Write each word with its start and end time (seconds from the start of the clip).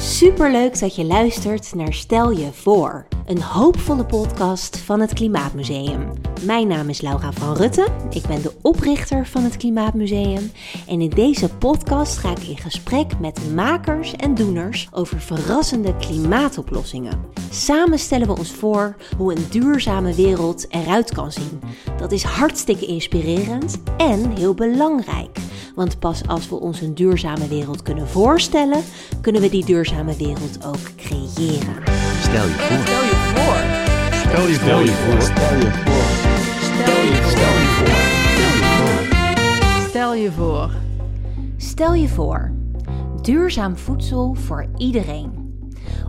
Superleuk 0.00 0.78
dat 0.80 0.94
je 0.94 1.04
luistert 1.04 1.74
naar 1.74 1.92
Stel 1.92 2.30
je 2.30 2.48
voor, 2.52 3.06
een 3.26 3.42
hoopvolle 3.42 4.04
podcast 4.04 4.78
van 4.78 5.00
het 5.00 5.12
Klimaatmuseum. 5.12 6.10
Mijn 6.44 6.68
naam 6.68 6.88
is 6.88 7.00
Laura 7.00 7.32
van 7.32 7.56
Rutten, 7.56 7.92
ik 8.10 8.26
ben 8.26 8.42
de 8.42 8.52
oprichter 8.62 9.26
van 9.26 9.42
het 9.42 9.56
Klimaatmuseum 9.56 10.52
en 10.86 11.00
in 11.00 11.08
deze 11.08 11.48
podcast 11.48 12.18
ga 12.18 12.30
ik 12.30 12.42
in 12.42 12.56
gesprek 12.56 13.18
met 13.18 13.54
makers 13.54 14.16
en 14.16 14.34
doeners 14.34 14.88
over 14.92 15.20
verrassende 15.20 15.96
klimaatoplossingen. 15.96 17.24
Samen 17.50 17.98
stellen 17.98 18.26
we 18.26 18.36
ons 18.38 18.50
voor 18.50 18.96
hoe 19.16 19.36
een 19.36 19.46
duurzame 19.50 20.14
wereld 20.14 20.66
eruit 20.68 21.12
kan 21.12 21.32
zien. 21.32 21.60
Dat 21.98 22.12
is 22.12 22.22
hartstikke 22.22 22.86
inspirerend 22.86 23.82
en 23.96 24.36
heel 24.36 24.54
belangrijk. 24.54 25.38
Want 25.74 25.98
pas 25.98 26.26
als 26.26 26.48
we 26.48 26.54
ons 26.54 26.80
een 26.80 26.94
duurzame 26.94 27.48
wereld 27.48 27.82
kunnen 27.82 28.08
voorstellen, 28.08 28.82
kunnen 29.20 29.42
we 29.42 29.50
die 29.50 29.64
duurzame 29.64 30.16
wereld 30.16 30.64
ook 30.66 30.96
creëren. 30.96 31.76
Stel 32.22 32.44
je 32.44 32.54
voor. 32.58 32.80
Stel 32.82 33.04
je 33.04 33.16
voor. 33.34 33.80
Stel 34.20 34.46
je 34.46 34.54
Stel 34.54 34.80
je 34.80 34.92
voor. 34.92 35.22
Stel 35.22 35.56
je 35.56 35.70
voor. 35.70 36.30
Stel 36.62 37.04
je 37.04 37.22
voor. 37.22 38.10
Stel 39.88 40.14
je 40.14 40.32
voor. 40.32 40.70
Stel 41.80 41.94
je 41.94 42.08
voor, 42.08 42.52
duurzaam 43.22 43.76
voedsel 43.76 44.34
voor 44.34 44.66
iedereen. 44.76 45.39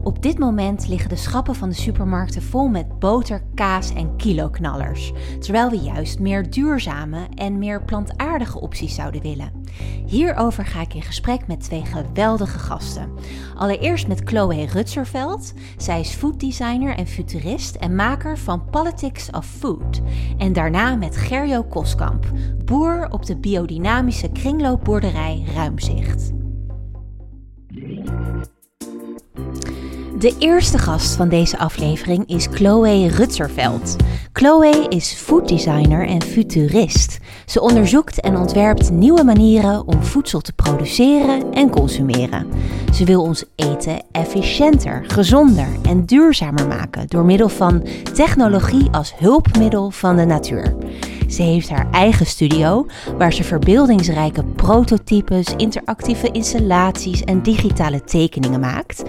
Op 0.04 0.22
dit 0.22 0.40
moment 0.40 0.88
liggen 0.88 1.10
de 1.10 1.16
schappen 1.16 1.56
van 1.56 1.70
de 1.70 1.76
supermarkten 1.76 2.42
vol 2.42 2.68
met 2.68 3.00
boter, 3.00 3.44
kaas 3.56 3.94
en 3.94 4.16
kiloknallers, 4.16 5.12
terwijl 5.40 5.70
we 5.70 5.78
juist 5.78 6.20
meer 6.20 6.50
duurzame 6.50 7.28
en 7.36 7.58
meer 7.58 7.84
plantaardige 7.84 8.60
opties 8.62 8.96
zouden 8.96 9.22
willen. 9.22 9.52
Hierover 10.06 10.66
ga 10.66 10.82
ik 10.82 10.94
in 10.94 11.02
gesprek 11.02 11.48
met 11.48 11.60
twee 11.60 11.86
geweldige 11.86 12.60
gasten. 12.60 13.10
Allereerst 13.56 14.08
met 14.08 14.22
Chloe 14.26 14.66
Rutserveld. 14.66 15.54
Zij 15.78 16.00
is 16.00 16.14
fooddesigner 16.14 16.96
en 16.96 17.08
futurist 17.08 17.76
en 17.76 17.96
maker 17.96 18.38
van 18.38 18.70
Politics 18.70 19.30
of 19.30 19.46
Food. 19.46 20.02
En 20.38 20.54
daarna 20.54 20.96
met 20.96 21.18
Gerjo 21.18 21.64
Koskamp, 21.64 22.26
boer 22.66 23.08
op 23.10 23.26
de 23.26 23.38
biodynamische 23.38 24.30
kringloopboerderij 24.32 25.44
Ruimzicht. 25.56 26.41
De 30.22 30.36
eerste 30.40 30.78
gast 30.78 31.16
van 31.16 31.30
deze 31.30 31.58
aflevering 31.58 32.30
is 32.30 32.48
Chloe 32.52 33.08
Rutserveld. 33.08 33.96
Chloe 34.34 34.86
is 34.90 35.14
fooddesigner 35.14 36.08
en 36.08 36.22
futurist. 36.22 37.20
Ze 37.46 37.62
onderzoekt 37.62 38.22
en 38.22 38.38
ontwerpt 38.38 38.92
nieuwe 38.92 39.24
manieren 39.24 39.88
om 39.88 40.04
voedsel 40.04 40.42
te 40.42 40.54
produceren 40.54 41.54
en 41.54 41.70
consumeren. 41.70 42.48
Ze 42.94 43.06
wil 43.06 43.22
ons 43.22 43.44
eten 43.56 44.02
efficiënter, 44.12 45.04
gezonder 45.08 45.68
en 45.84 46.06
duurzamer 46.06 46.68
maken 46.68 47.08
door 47.08 47.26
middel 47.26 47.50
van 47.50 47.84
technologie 48.14 48.88
als 48.92 49.14
hulpmiddel 49.18 49.92
van 49.92 50.16
de 50.16 50.26
natuur. 50.26 50.76
Ze 51.28 51.42
heeft 51.42 51.70
haar 51.70 51.88
eigen 51.92 52.26
studio 52.26 52.86
waar 53.18 53.34
ze 53.34 53.44
verbeeldingsrijke 53.44 54.44
prototypes, 54.44 55.54
interactieve 55.58 56.32
installaties 56.32 57.24
en 57.24 57.42
digitale 57.42 58.04
tekeningen 58.04 58.60
maakt. 58.60 59.04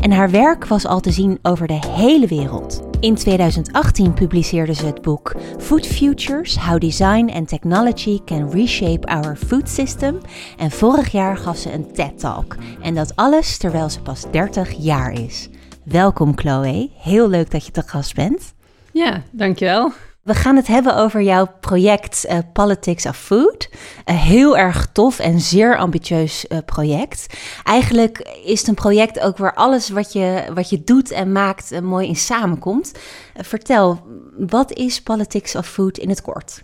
En 0.00 0.12
haar 0.12 0.30
werk 0.30 0.66
was 0.66 0.86
al 0.86 1.00
te 1.00 1.10
zien 1.10 1.38
over 1.42 1.66
de 1.66 1.80
hele 1.86 2.26
wereld. 2.26 2.93
In 3.04 3.14
2018 3.14 4.14
publiceerde 4.14 4.74
ze 4.74 4.86
het 4.86 5.02
boek 5.02 5.34
Food 5.58 5.86
Futures: 5.86 6.56
How 6.56 6.80
Design 6.80 7.30
and 7.34 7.48
Technology 7.48 8.20
Can 8.24 8.50
Reshape 8.50 9.06
Our 9.06 9.36
Food 9.36 9.68
System. 9.68 10.20
En 10.58 10.70
vorig 10.70 11.12
jaar 11.12 11.36
gaf 11.36 11.56
ze 11.56 11.72
een 11.72 11.92
TED 11.92 12.18
Talk. 12.18 12.56
En 12.82 12.94
dat 12.94 13.16
alles 13.16 13.58
terwijl 13.58 13.90
ze 13.90 14.00
pas 14.00 14.24
30 14.30 14.72
jaar 14.78 15.12
is. 15.12 15.48
Welkom 15.82 16.38
Chloe, 16.38 16.90
heel 16.98 17.28
leuk 17.28 17.50
dat 17.50 17.66
je 17.66 17.72
te 17.72 17.82
gast 17.82 18.14
bent. 18.14 18.54
Ja, 18.92 19.22
dankjewel. 19.30 19.92
We 20.24 20.34
gaan 20.34 20.56
het 20.56 20.66
hebben 20.66 20.96
over 20.96 21.22
jouw 21.22 21.46
project 21.60 22.26
uh, 22.28 22.38
Politics 22.52 23.06
of 23.06 23.16
Food. 23.16 23.68
Een 24.04 24.14
heel 24.14 24.56
erg 24.56 24.88
tof 24.92 25.18
en 25.18 25.40
zeer 25.40 25.76
ambitieus 25.76 26.44
uh, 26.48 26.58
project. 26.66 27.38
Eigenlijk 27.64 28.18
is 28.44 28.58
het 28.58 28.68
een 28.68 28.74
project 28.74 29.20
ook 29.20 29.36
waar 29.36 29.54
alles 29.54 29.88
wat 29.88 30.12
je, 30.12 30.44
wat 30.54 30.70
je 30.70 30.84
doet 30.84 31.10
en 31.10 31.32
maakt 31.32 31.72
uh, 31.72 31.80
mooi 31.80 32.08
in 32.08 32.16
samenkomt. 32.16 32.92
vertel, 33.36 34.00
wat 34.36 34.72
is 34.72 35.02
Politics 35.02 35.54
of 35.54 35.66
Food 35.66 35.98
in 35.98 36.08
het 36.08 36.22
kort? 36.22 36.62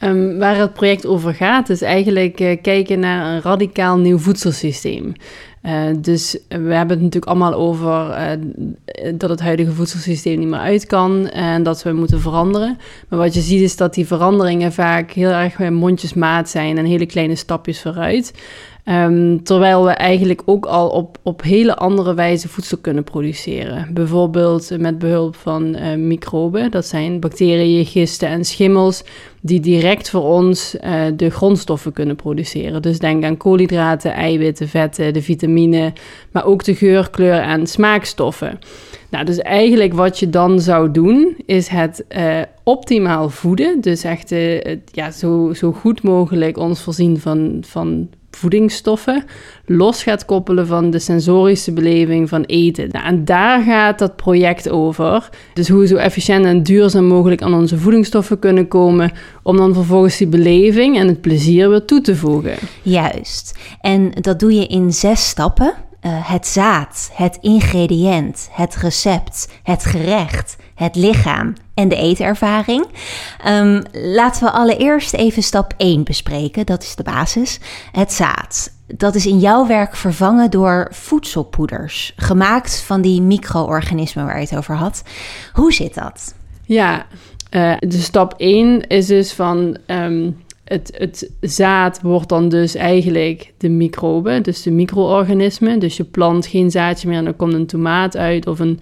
Um, 0.00 0.38
waar 0.38 0.56
het 0.56 0.72
project 0.72 1.06
over 1.06 1.34
gaat, 1.34 1.68
is 1.68 1.82
eigenlijk 1.82 2.40
uh, 2.40 2.56
kijken 2.62 3.00
naar 3.00 3.34
een 3.34 3.42
radicaal 3.42 3.98
nieuw 3.98 4.18
voedselsysteem. 4.18 5.12
Uh, 5.62 5.82
dus 6.00 6.38
we 6.48 6.54
hebben 6.54 6.88
het 6.96 7.00
natuurlijk 7.00 7.26
allemaal 7.26 7.54
over 7.54 8.08
uh, 8.10 8.30
dat 9.14 9.30
het 9.30 9.40
huidige 9.40 9.72
voedselsysteem 9.72 10.38
niet 10.38 10.48
meer 10.48 10.58
uit 10.58 10.86
kan 10.86 11.28
en 11.28 11.62
dat 11.62 11.82
we 11.82 11.92
moeten 11.92 12.20
veranderen. 12.20 12.78
Maar 13.08 13.18
wat 13.18 13.34
je 13.34 13.40
ziet 13.40 13.60
is 13.60 13.76
dat 13.76 13.94
die 13.94 14.06
veranderingen 14.06 14.72
vaak 14.72 15.10
heel 15.10 15.30
erg 15.30 15.58
mondjesmaat 15.58 16.48
zijn 16.48 16.78
en 16.78 16.84
hele 16.84 17.06
kleine 17.06 17.34
stapjes 17.34 17.80
vooruit. 17.80 18.32
Um, 18.88 19.42
terwijl 19.42 19.84
we 19.84 19.90
eigenlijk 19.90 20.42
ook 20.44 20.66
al 20.66 20.88
op, 20.88 21.18
op 21.22 21.42
hele 21.42 21.76
andere 21.76 22.14
wijze 22.14 22.48
voedsel 22.48 22.78
kunnen 22.78 23.04
produceren. 23.04 23.88
Bijvoorbeeld 23.94 24.78
met 24.78 24.98
behulp 24.98 25.36
van 25.36 25.76
uh, 25.76 25.94
microben. 25.94 26.70
Dat 26.70 26.86
zijn 26.86 27.20
bacteriën, 27.20 27.86
gisten 27.86 28.28
en 28.28 28.44
schimmels 28.44 29.04
die 29.40 29.60
direct 29.60 30.10
voor 30.10 30.22
ons 30.22 30.76
uh, 30.84 31.02
de 31.16 31.30
grondstoffen 31.30 31.92
kunnen 31.92 32.16
produceren. 32.16 32.82
Dus 32.82 32.98
denk 32.98 33.24
aan 33.24 33.36
koolhydraten, 33.36 34.12
eiwitten, 34.12 34.68
vetten, 34.68 35.12
de 35.12 35.22
vitamine, 35.22 35.92
maar 36.30 36.44
ook 36.44 36.64
de 36.64 36.74
geur, 36.74 37.10
kleur 37.10 37.40
en 37.40 37.66
smaakstoffen. 37.66 38.58
Nou, 39.10 39.24
dus 39.24 39.38
eigenlijk 39.38 39.92
wat 39.92 40.18
je 40.18 40.30
dan 40.30 40.60
zou 40.60 40.90
doen, 40.90 41.36
is 41.46 41.68
het 41.68 42.04
uh, 42.16 42.40
optimaal 42.62 43.30
voeden. 43.30 43.80
Dus 43.80 44.04
echt 44.04 44.34
ja, 44.92 45.10
zo, 45.10 45.52
zo 45.54 45.72
goed 45.72 46.02
mogelijk 46.02 46.56
ons 46.58 46.80
voorzien 46.80 47.20
van, 47.20 47.62
van 47.66 48.08
voedingsstoffen 48.36 49.24
los 49.66 50.02
gaat 50.02 50.24
koppelen 50.24 50.66
van 50.66 50.90
de 50.90 50.98
sensorische 50.98 51.72
beleving 51.72 52.28
van 52.28 52.42
eten. 52.42 52.88
Nou, 52.92 53.06
en 53.06 53.24
daar 53.24 53.62
gaat 53.62 53.98
dat 53.98 54.16
project 54.16 54.68
over. 54.68 55.28
Dus 55.54 55.68
hoe 55.68 55.80
we 55.80 55.86
zo 55.86 55.96
efficiënt 55.96 56.44
en 56.44 56.62
duurzaam 56.62 57.04
mogelijk 57.04 57.42
aan 57.42 57.54
onze 57.54 57.78
voedingsstoffen 57.78 58.38
kunnen 58.38 58.68
komen, 58.68 59.12
om 59.42 59.56
dan 59.56 59.74
vervolgens 59.74 60.16
die 60.16 60.26
beleving 60.26 60.98
en 60.98 61.06
het 61.06 61.20
plezier 61.20 61.68
weer 61.68 61.84
toe 61.84 62.00
te 62.00 62.16
voegen. 62.16 62.56
Juist. 62.82 63.58
En 63.80 64.10
dat 64.20 64.40
doe 64.40 64.54
je 64.54 64.66
in 64.66 64.92
zes 64.92 65.28
stappen. 65.28 65.74
Uh, 66.06 66.12
het 66.30 66.46
zaad, 66.46 67.10
het 67.12 67.38
ingrediënt, 67.40 68.48
het 68.52 68.76
recept, 68.76 69.48
het 69.62 69.84
gerecht, 69.84 70.56
het 70.76 70.96
lichaam 70.96 71.52
en 71.74 71.88
de 71.88 71.96
eetervaring. 71.96 72.86
Um, 73.46 73.82
laten 73.92 74.44
we 74.44 74.50
allereerst 74.50 75.14
even 75.14 75.42
stap 75.42 75.74
1 75.76 76.04
bespreken, 76.04 76.66
dat 76.66 76.82
is 76.82 76.94
de 76.94 77.02
basis. 77.02 77.60
Het 77.92 78.12
zaad. 78.12 78.74
Dat 78.86 79.14
is 79.14 79.26
in 79.26 79.38
jouw 79.38 79.66
werk 79.66 79.96
vervangen 79.96 80.50
door 80.50 80.88
voedselpoeders, 80.90 82.12
gemaakt 82.16 82.80
van 82.80 83.00
die 83.00 83.22
micro-organismen 83.22 84.24
waar 84.24 84.40
je 84.40 84.46
het 84.48 84.56
over 84.56 84.74
had. 84.74 85.02
Hoe 85.52 85.72
zit 85.72 85.94
dat? 85.94 86.34
Ja, 86.64 87.06
uh, 87.50 87.76
de 87.78 88.00
stap 88.00 88.34
1 88.36 88.86
is 88.86 89.06
dus 89.06 89.32
van 89.32 89.76
um, 89.86 90.36
het, 90.64 90.90
het, 90.94 91.30
zaad 91.40 92.00
wordt 92.02 92.28
dan 92.28 92.48
dus 92.48 92.74
eigenlijk 92.74 93.52
de 93.58 93.68
microben, 93.68 94.42
dus 94.42 94.62
de 94.62 94.70
micro-organismen. 94.70 95.78
Dus 95.78 95.96
je 95.96 96.04
plant 96.04 96.46
geen 96.46 96.70
zaadje 96.70 97.08
meer 97.08 97.18
en 97.18 97.24
dan 97.24 97.36
komt 97.36 97.52
een 97.52 97.66
tomaat 97.66 98.16
uit 98.16 98.46
of 98.46 98.58
een, 98.58 98.80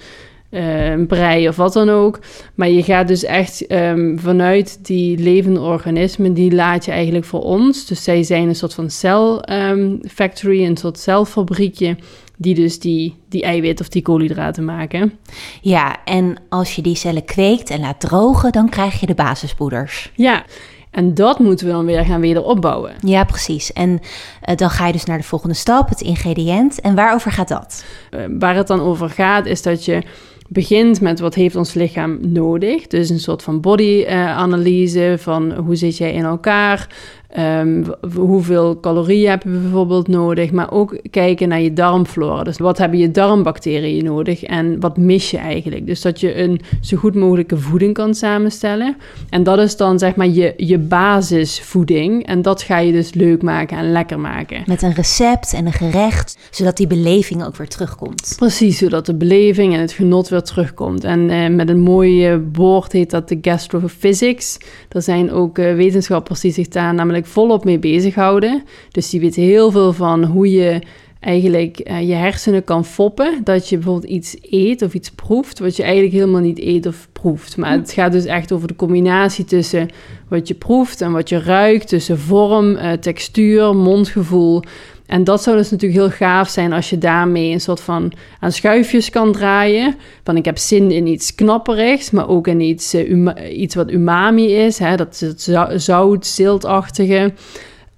uh, 0.55 1.07
brei 1.07 1.49
of 1.49 1.57
wat 1.57 1.73
dan 1.73 1.91
ook. 1.91 2.19
Maar 2.55 2.69
je 2.69 2.83
gaat 2.83 3.09
dus 3.09 3.25
echt 3.25 3.73
um, 3.73 4.19
vanuit 4.19 4.85
die 4.85 5.19
levende 5.19 5.61
organismen, 5.61 6.35
die 6.35 6.55
laat 6.55 6.85
je 6.85 6.91
eigenlijk 6.91 7.25
voor 7.25 7.43
ons. 7.43 7.87
Dus 7.87 8.05
zij 8.05 8.23
zijn 8.23 8.49
een 8.49 8.55
soort 8.55 8.75
van 8.75 8.91
cell 8.91 9.43
um, 9.51 10.01
factory, 10.09 10.65
een 10.65 10.77
soort 10.77 10.99
celfabriekje 10.99 11.97
die 12.37 12.55
dus 12.55 12.79
die, 12.79 13.17
die 13.29 13.43
eiwit 13.43 13.81
of 13.81 13.89
die 13.89 14.03
koolhydraten 14.03 14.65
maken. 14.65 15.13
Ja, 15.61 16.05
en 16.05 16.37
als 16.49 16.77
je 16.77 16.83
die 16.83 16.97
cellen 16.97 17.25
kweekt 17.25 17.71
en 17.71 17.81
laat 17.81 18.01
drogen, 18.01 18.53
dan 18.53 18.69
krijg 18.69 19.01
je 19.01 19.07
de 19.07 19.15
basispoeders. 19.15 20.13
Ja, 20.15 20.45
en 20.91 21.15
dat 21.15 21.39
moeten 21.39 21.67
we 21.67 21.73
dan 21.73 21.85
weer 21.85 22.05
gaan 22.05 22.21
weer 22.21 22.45
opbouwen. 22.45 22.93
Ja, 23.01 23.25
precies. 23.25 23.73
En 23.73 23.91
uh, 23.91 24.57
dan 24.57 24.71
ga 24.71 24.87
je 24.87 24.93
dus 24.93 25.05
naar 25.05 25.19
de 25.19 25.25
volgende 25.25 25.55
stap, 25.55 25.89
het 25.89 26.01
ingrediënt. 26.01 26.81
En 26.81 26.95
waarover 26.95 27.33
gaat 27.33 27.49
dat? 27.49 27.85
Uh, 28.11 28.21
waar 28.39 28.57
het 28.57 28.67
dan 28.67 28.81
over 28.81 29.11
gaat, 29.11 29.47
is 29.47 29.63
dat 29.63 29.85
je 29.85 30.03
begint 30.49 31.01
met 31.01 31.21
wat 31.21 31.35
heeft 31.35 31.57
ons 31.57 31.75
lichaam 31.75 32.19
nodig. 32.21 32.87
Dus 32.87 33.11
een 33.11 33.21
soort 33.21 33.43
van 33.43 33.61
body-analyse 33.61 35.17
van 35.19 35.53
hoe 35.53 35.77
zit 35.77 35.97
jij 35.97 36.13
in 36.13 36.25
elkaar. 36.25 36.89
Ehm, 37.35 37.85
hoeveel 38.17 38.81
calorieën 38.81 39.31
heb 39.31 39.43
je 39.43 39.49
bijvoorbeeld 39.49 40.09
nodig, 40.09 40.53
maar 40.53 40.73
ook 40.73 40.99
kijken 41.11 41.49
naar 41.49 41.61
je 41.61 41.73
darmflora. 41.73 42.43
Dus 42.43 42.59
wat 42.59 42.79
hebben 42.79 42.99
je 42.99 43.11
darmbacteriën 43.11 44.05
nodig 44.05 44.43
en 44.43 44.81
wat 44.81 44.97
mis 44.97 45.31
je 45.31 45.39
eigenlijk? 45.39 45.87
Dus 45.87 46.01
dat 46.01 46.21
je 46.21 46.39
een 46.39 46.61
zo 46.81 46.97
goed 46.97 47.15
mogelijke 47.15 47.57
voeding 47.57 47.95
kan 47.95 48.15
samenstellen. 48.15 48.97
En 49.31 49.43
dat 49.43 49.59
is 49.59 49.77
dan 49.77 49.99
zeg 49.99 50.17
maar 50.17 50.27
je, 50.27 50.55
je 50.57 50.79
basisvoeding. 50.79 52.27
En 52.27 52.43
dat 52.43 52.63
ga 52.63 52.79
je 52.79 52.93
dus 52.93 53.15
leuk 53.15 53.43
maken 53.43 53.79
en 53.79 53.93
lekker 53.93 54.19
maken. 54.19 54.63
Met 54.67 54.83
een 54.83 54.95
recept 54.95 55.53
en 55.53 55.67
een 55.67 55.73
gerecht, 55.73 56.39
zodat 56.51 56.77
die 56.77 56.87
beleving 56.87 57.45
ook 57.45 57.57
weer 57.57 57.69
terugkomt. 57.69 58.35
Precies, 58.37 58.79
zodat 58.79 59.07
de 59.07 59.15
beleving 59.15 59.75
en 59.75 59.81
het 59.81 59.93
genot 59.93 60.29
weer 60.29 60.43
terugkomt. 60.43 61.05
En 61.05 61.31
eh, 61.31 61.49
met 61.49 61.69
een 61.69 61.81
mooi 61.81 62.41
woord 62.53 62.93
heet 62.93 63.11
dat 63.11 63.29
de 63.29 63.39
gastrophysics. 63.43 64.59
Er 64.89 65.03
zijn 65.03 65.33
ook 65.33 65.59
uh, 65.59 65.75
wetenschappers 65.75 66.41
die 66.41 66.53
zich 66.53 66.69
daar 66.69 66.95
namelijk 66.95 67.23
volop 67.27 67.65
mee 67.65 67.79
bezighouden. 67.79 68.63
Dus 68.91 69.11
die 69.11 69.21
weten 69.21 69.43
heel 69.43 69.71
veel 69.71 69.93
van 69.93 70.25
hoe 70.25 70.51
je 70.51 70.81
eigenlijk 71.25 71.81
uh, 71.91 72.09
je 72.09 72.15
hersenen 72.15 72.65
kan 72.65 72.85
foppen. 72.85 73.41
Dat 73.45 73.69
je 73.69 73.77
bijvoorbeeld 73.77 74.13
iets 74.13 74.37
eet 74.41 74.83
of 74.83 74.95
iets 74.95 75.11
proeft, 75.11 75.59
wat 75.59 75.77
je 75.77 75.83
eigenlijk 75.83 76.13
helemaal 76.13 76.41
niet 76.41 76.61
eet 76.61 76.87
of 76.87 77.09
proeft. 77.13 77.57
Maar 77.57 77.73
het 77.73 77.93
gaat 77.93 78.13
dus 78.13 78.25
echt 78.25 78.53
over 78.53 78.69
de 78.69 78.77
combinatie 78.77 79.45
tussen 79.45 79.89
wat 80.29 80.49
je 80.49 80.55
proeft 80.55 81.01
en 81.01 81.13
wat 81.13 81.29
je 81.29 81.39
ruikt, 81.39 81.89
tussen 81.89 82.19
vorm, 82.19 82.71
uh, 82.71 82.93
textuur, 82.93 83.77
mondgevoel. 83.77 84.63
En 85.07 85.25
dat 85.25 85.43
zou 85.43 85.57
dus 85.57 85.71
natuurlijk 85.71 86.01
heel 86.01 86.11
gaaf 86.11 86.49
zijn 86.49 86.73
als 86.73 86.91
je 86.91 86.99
daarmee 86.99 87.53
een 87.53 87.61
soort 87.61 87.81
van 87.81 88.13
aan 88.41 88.53
schuifjes 88.53 89.11
kan 89.11 89.33
draaien. 89.33 89.95
Van 90.25 90.37
ik 90.37 90.45
heb 90.45 90.59
zin 90.59 90.91
in 90.91 91.07
iets 91.07 91.35
knapperigs, 91.35 92.11
maar 92.11 92.29
ook 92.29 92.47
in 92.47 92.61
iets, 92.61 92.95
uh, 92.95 93.59
iets 93.59 93.75
wat 93.75 93.91
umami 93.91 94.55
is. 94.55 94.79
Hè? 94.79 94.97
Dat 94.97 95.35
zout, 95.77 96.27
ziltachtige. 96.27 97.33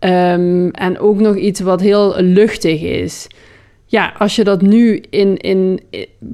Um, 0.00 0.70
en 0.70 0.98
ook 0.98 1.20
nog 1.20 1.36
iets 1.36 1.60
wat 1.60 1.80
heel 1.80 2.14
luchtig 2.20 2.82
is 2.82 3.26
ja, 3.96 4.12
als 4.18 4.36
je 4.36 4.44
dat 4.44 4.62
nu 4.62 5.02
in, 5.10 5.36
in, 5.36 5.80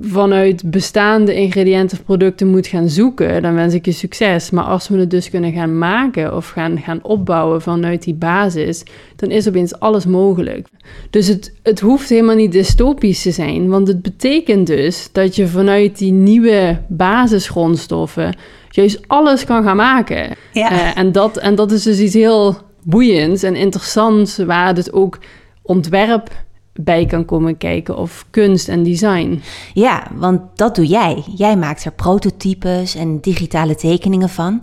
vanuit 0.00 0.70
bestaande 0.70 1.34
ingrediënten 1.34 1.98
of 1.98 2.04
producten 2.04 2.48
moet 2.48 2.66
gaan 2.66 2.88
zoeken, 2.88 3.42
dan 3.42 3.54
wens 3.54 3.74
ik 3.74 3.84
je 3.84 3.92
succes. 3.92 4.50
Maar 4.50 4.64
als 4.64 4.88
we 4.88 4.98
het 4.98 5.10
dus 5.10 5.30
kunnen 5.30 5.52
gaan 5.52 5.78
maken 5.78 6.36
of 6.36 6.48
gaan, 6.48 6.78
gaan 6.78 6.98
opbouwen 7.02 7.62
vanuit 7.62 8.02
die 8.02 8.14
basis, 8.14 8.82
dan 9.16 9.30
is 9.30 9.48
opeens 9.48 9.78
alles 9.78 10.06
mogelijk. 10.06 10.68
Dus 11.10 11.26
het, 11.26 11.52
het 11.62 11.80
hoeft 11.80 12.08
helemaal 12.08 12.34
niet 12.34 12.52
dystopisch 12.52 13.22
te 13.22 13.30
zijn, 13.30 13.68
want 13.68 13.88
het 13.88 14.02
betekent 14.02 14.66
dus 14.66 15.08
dat 15.12 15.36
je 15.36 15.46
vanuit 15.46 15.98
die 15.98 16.12
nieuwe 16.12 16.80
basisgrondstoffen 16.88 18.36
juist 18.70 19.00
alles 19.06 19.44
kan 19.44 19.62
gaan 19.62 19.76
maken. 19.76 20.36
Ja. 20.52 20.72
Uh, 20.72 20.98
en, 20.98 21.12
dat, 21.12 21.36
en 21.36 21.54
dat 21.54 21.72
is 21.72 21.82
dus 21.82 21.98
iets 21.98 22.14
heel 22.14 22.56
boeiends 22.82 23.42
en 23.42 23.56
interessants, 23.56 24.36
waar 24.36 24.76
het 24.76 24.92
ook 24.92 25.18
ontwerp 25.62 26.30
bij 26.74 27.06
kan 27.06 27.24
komen 27.24 27.56
kijken 27.56 27.96
of 27.96 28.26
kunst 28.30 28.68
en 28.68 28.82
design. 28.82 29.42
Ja, 29.72 30.10
want 30.14 30.40
dat 30.54 30.74
doe 30.74 30.86
jij. 30.86 31.22
Jij 31.36 31.56
maakt 31.56 31.84
er 31.84 31.92
prototypes 31.92 32.94
en 32.94 33.20
digitale 33.20 33.74
tekeningen 33.74 34.28
van. 34.28 34.62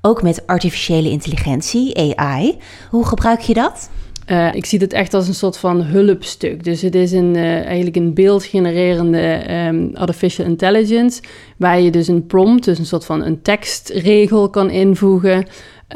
Ook 0.00 0.22
met 0.22 0.46
artificiële 0.46 1.10
intelligentie, 1.10 2.16
AI. 2.16 2.56
Hoe 2.90 3.06
gebruik 3.06 3.40
je 3.40 3.54
dat? 3.54 3.90
Uh, 4.30 4.54
ik 4.54 4.66
zie 4.66 4.78
het 4.78 4.92
echt 4.92 5.14
als 5.14 5.28
een 5.28 5.34
soort 5.34 5.58
van 5.58 5.82
hulpstuk. 5.82 6.64
Dus 6.64 6.82
het 6.82 6.94
is 6.94 7.12
een, 7.12 7.34
uh, 7.34 7.64
eigenlijk 7.64 7.96
een 7.96 8.14
beeldgenererende 8.14 9.52
um, 9.66 9.90
artificial 9.94 10.46
intelligence, 10.46 11.22
waar 11.56 11.80
je 11.80 11.90
dus 11.90 12.08
een 12.08 12.26
prompt, 12.26 12.64
dus 12.64 12.78
een 12.78 12.86
soort 12.86 13.04
van 13.04 13.22
een 13.22 13.42
tekstregel 13.42 14.50
kan 14.50 14.70
invoegen. 14.70 15.46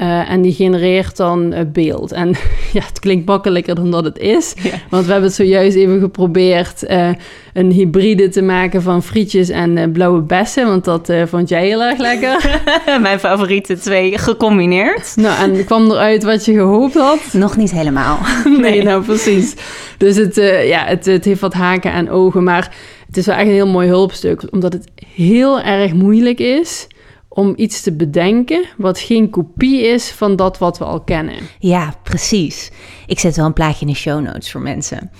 Uh, 0.00 0.30
en 0.30 0.42
die 0.42 0.52
genereert 0.52 1.16
dan 1.16 1.54
uh, 1.54 1.60
beeld. 1.72 2.12
En 2.12 2.28
ja, 2.72 2.80
het 2.84 2.98
klinkt 3.00 3.26
makkelijker 3.26 3.74
dan 3.74 3.90
dat 3.90 4.04
het 4.04 4.18
is. 4.18 4.54
Want 4.90 5.04
we 5.04 5.12
hebben 5.12 5.28
het 5.28 5.38
zojuist 5.38 5.76
even 5.76 6.00
geprobeerd 6.00 6.84
uh, 6.88 7.08
een 7.52 7.70
hybride 7.70 8.28
te 8.28 8.42
maken 8.42 8.82
van 8.82 9.02
frietjes 9.02 9.48
en 9.48 9.92
blauwe 9.92 10.20
bessen. 10.20 10.66
Want 10.66 10.84
dat 10.84 11.12
vond 11.26 11.48
jij 11.48 11.66
heel 11.66 11.82
erg 11.82 11.98
lekker. 11.98 12.60
Mijn 13.00 13.20
favoriete 13.20 13.78
twee 13.78 14.18
gecombineerd. 14.18 15.12
Nou, 15.16 15.52
en 15.52 15.64
kwam 15.64 15.90
eruit 15.90 16.22
wat 16.22 16.44
je 16.44 16.52
gehoopt 16.52 16.94
had? 16.94 17.20
Nog 17.32 17.56
niet 17.56 17.70
helemaal. 17.70 18.18
nee, 18.44 18.58
nee 18.58 18.82
nou 18.82 19.04
precies. 19.04 19.54
Dus 19.98 20.16
het, 20.16 20.34
ja, 20.64 20.84
het, 20.84 21.04
het 21.04 21.24
heeft 21.24 21.40
wat 21.40 21.54
haken 21.54 21.92
en 21.92 22.10
ogen. 22.10 22.44
Maar 22.44 22.74
het 23.06 23.16
is 23.16 23.26
wel 23.26 23.34
echt 23.34 23.46
een 23.46 23.52
heel 23.52 23.66
mooi 23.66 23.88
hulpstuk. 23.88 24.42
Omdat 24.50 24.72
het 24.72 24.88
heel 25.16 25.60
erg 25.60 25.92
moeilijk 25.92 26.38
is 26.38 26.86
om 27.34 27.52
iets 27.56 27.80
te 27.80 27.92
bedenken 27.92 28.64
wat 28.76 28.98
geen 28.98 29.30
kopie 29.30 29.82
is 29.82 30.10
van 30.10 30.36
dat 30.36 30.58
wat 30.58 30.78
we 30.78 30.84
al 30.84 31.00
kennen. 31.00 31.36
Ja, 31.58 31.94
precies. 32.02 32.70
Ik 33.06 33.18
zet 33.18 33.36
wel 33.36 33.46
een 33.46 33.52
plaatje 33.52 33.86
in 33.86 33.92
de 33.92 33.98
show 33.98 34.20
notes 34.20 34.50
voor 34.50 34.60
mensen. 34.60 35.10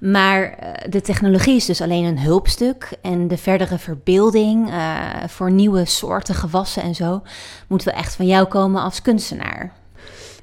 Maar 0.00 0.42
eh, 0.42 0.90
de 0.90 1.00
technologie 1.00 1.56
is 1.56 1.64
dus 1.64 1.80
alleen 1.80 2.04
een 2.04 2.18
hulpstuk 2.18 2.90
en 3.02 3.28
de 3.28 3.36
verdere 3.36 3.78
verbeelding 3.78 4.68
uh, 4.68 4.96
voor 5.26 5.50
nieuwe 5.50 5.84
soorten 5.84 6.34
gewassen 6.34 6.82
en 6.82 6.94
zo 6.94 7.22
moet 7.68 7.82
wel 7.82 7.94
echt 7.94 8.14
van 8.14 8.26
jou 8.26 8.46
komen 8.46 8.82
als 8.82 9.02
kunstenaar. 9.02 9.72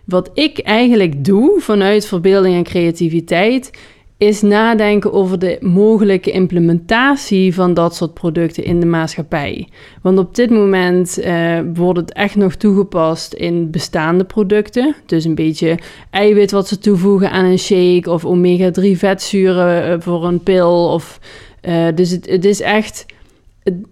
Wat 0.06 0.30
ik 0.34 0.60
eigenlijk 0.60 1.26
doe 1.26 1.62
vanuit 1.62 2.06
verbeelding 2.06 2.56
en 2.56 2.64
creativiteit 2.64 3.72
is 4.18 4.42
nadenken 4.42 5.14
over 5.14 5.40
de 5.40 5.58
mogelijke 5.62 6.32
implementatie 6.32 7.54
van 7.54 7.74
dat 7.74 7.96
soort 7.96 8.14
producten 8.14 8.64
in 8.64 8.80
de 8.80 8.86
maatschappij. 8.86 9.68
Want 10.02 10.18
op 10.18 10.36
dit 10.36 10.50
moment 10.50 11.20
uh, 11.20 11.60
wordt 11.74 12.00
het 12.00 12.14
echt 12.14 12.36
nog 12.36 12.56
toegepast 12.56 13.34
in 13.34 13.72
bestaande 13.72 14.24
producten. 14.24 14.96
Dus 15.06 15.26
een 15.26 15.36
beetje 15.36 15.78
eiwit 16.10 16.52
wat 16.52 16.68
ze 16.68 16.78
toevoegen 16.78 17.32
aan 17.32 17.46
een 17.46 17.60
shake 17.60 18.12
of 18.12 18.26
omega-3 18.26 18.98
vetzuren 18.98 19.84
eh, 19.84 19.96
voor 20.00 20.26
een 20.26 20.44
pil. 20.44 20.92
Of, 20.94 21.20
uh, 21.62 21.88
dus 21.96 22.10
het, 22.10 22.30
het 22.30 22.46
is 22.46 22.62
echt. 22.62 23.06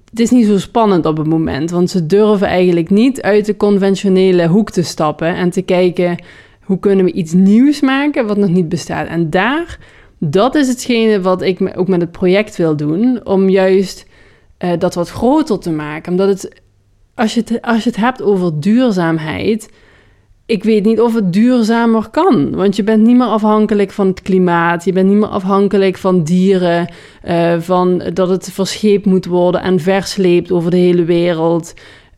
Het 0.09 0.19
is 0.19 0.29
niet 0.29 0.45
zo 0.45 0.57
spannend 0.57 1.05
op 1.05 1.17
het 1.17 1.27
moment, 1.27 1.71
want 1.71 1.89
ze 1.89 2.05
durven 2.05 2.47
eigenlijk 2.47 2.89
niet 2.89 3.21
uit 3.21 3.45
de 3.45 3.57
conventionele 3.57 4.47
hoek 4.47 4.71
te 4.71 4.81
stappen 4.81 5.35
en 5.35 5.49
te 5.49 5.61
kijken 5.61 6.23
hoe 6.61 6.79
kunnen 6.79 7.05
we 7.05 7.11
iets 7.11 7.33
nieuws 7.33 7.81
maken 7.81 8.27
wat 8.27 8.37
nog 8.37 8.49
niet 8.49 8.69
bestaat. 8.69 9.07
En 9.07 9.29
daar 9.29 9.79
dat 10.23 10.55
is 10.55 10.67
hetgene 10.67 11.21
wat 11.21 11.41
ik 11.41 11.73
ook 11.75 11.87
met 11.87 12.01
het 12.01 12.11
project 12.11 12.55
wil 12.55 12.75
doen. 12.75 13.19
Om 13.23 13.49
juist 13.49 14.05
uh, 14.59 14.71
dat 14.79 14.93
wat 14.93 15.09
groter 15.09 15.59
te 15.59 15.71
maken. 15.71 16.11
Omdat 16.11 16.27
het 16.27 16.61
als, 17.15 17.33
je 17.33 17.43
het, 17.45 17.61
als 17.61 17.83
je 17.83 17.89
het 17.89 17.99
hebt 17.99 18.21
over 18.21 18.59
duurzaamheid. 18.59 19.69
Ik 20.45 20.63
weet 20.63 20.85
niet 20.85 21.01
of 21.01 21.13
het 21.13 21.33
duurzamer 21.33 22.09
kan. 22.09 22.55
Want 22.55 22.75
je 22.75 22.83
bent 22.83 23.03
niet 23.03 23.17
meer 23.17 23.27
afhankelijk 23.27 23.91
van 23.91 24.07
het 24.07 24.21
klimaat. 24.21 24.85
Je 24.85 24.93
bent 24.93 25.09
niet 25.09 25.17
meer 25.17 25.27
afhankelijk 25.27 25.97
van 25.97 26.23
dieren. 26.23 26.93
Uh, 27.27 27.59
van 27.59 28.03
dat 28.13 28.29
het 28.29 28.51
verscheept 28.51 29.05
moet 29.05 29.25
worden 29.25 29.61
en 29.61 29.79
versleept 29.79 30.51
over 30.51 30.71
de 30.71 30.77
hele 30.77 31.03
wereld. 31.03 31.73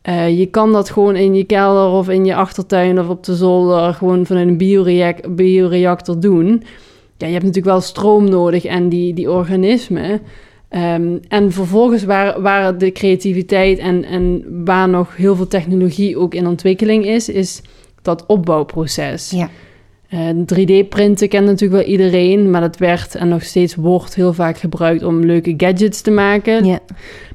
Uh, 0.10 0.40
je 0.40 0.46
kan 0.46 0.72
dat 0.72 0.90
gewoon 0.90 1.16
in 1.16 1.36
je 1.36 1.44
kelder 1.44 1.88
of 1.88 2.10
in 2.10 2.26
je 2.26 2.36
achtertuin 2.36 3.00
of 3.00 3.10
op 3.10 3.24
de 3.24 3.36
zolder 3.36 3.94
gewoon 3.94 4.26
vanuit 4.26 4.48
een 4.48 5.36
bioreactor 5.36 6.20
doen 6.20 6.64
ja, 7.24 7.30
je 7.30 7.34
hebt 7.34 7.46
natuurlijk 7.46 7.74
wel 7.74 7.82
stroom 7.82 8.30
nodig 8.30 8.66
en 8.66 8.90
die, 8.90 9.14
die 9.14 9.32
organismen. 9.32 10.22
Um, 10.70 11.20
en 11.28 11.52
vervolgens 11.52 12.04
waar, 12.04 12.42
waar 12.42 12.78
de 12.78 12.92
creativiteit 12.92 13.78
en, 13.78 14.04
en 14.04 14.44
waar 14.66 14.90
nog 14.90 15.16
heel 15.16 15.36
veel 15.36 15.48
technologie 15.48 16.18
ook 16.18 16.34
in 16.34 16.48
ontwikkeling 16.48 17.06
is, 17.06 17.30
is 17.30 17.62
dat 18.02 18.26
opbouwproces. 18.26 19.30
Ja. 19.30 19.50
Uh, 20.10 20.30
eh, 20.30 20.36
3D-printen 20.36 21.28
kent 21.28 21.46
natuurlijk 21.46 21.82
wel 21.82 21.92
iedereen, 21.92 22.50
maar 22.50 22.62
dat 22.62 22.78
werd 22.78 23.16
en 23.16 23.28
nog 23.28 23.44
steeds 23.44 23.76
wordt 23.76 24.16
heel 24.16 24.34
vaak 24.34 24.58
gebruikt 24.58 25.04
om 25.04 25.26
leuke 25.26 25.54
gadgets 25.58 26.02
te 26.02 26.12
maken. 26.12 26.66
Ja. 26.66 26.80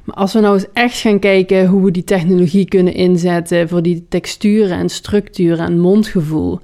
Maar 0.05 0.17
als 0.17 0.33
we 0.33 0.41
nou 0.41 0.55
eens 0.55 0.67
echt 0.73 0.99
gaan 0.99 1.19
kijken 1.19 1.67
hoe 1.67 1.85
we 1.85 1.91
die 1.91 2.05
technologie 2.05 2.65
kunnen 2.65 2.95
inzetten 2.95 3.69
voor 3.69 3.83
die 3.83 4.07
texturen 4.09 4.79
en 4.79 4.89
structuren 4.89 5.67
en 5.67 5.81
mondgevoel, 5.81 6.61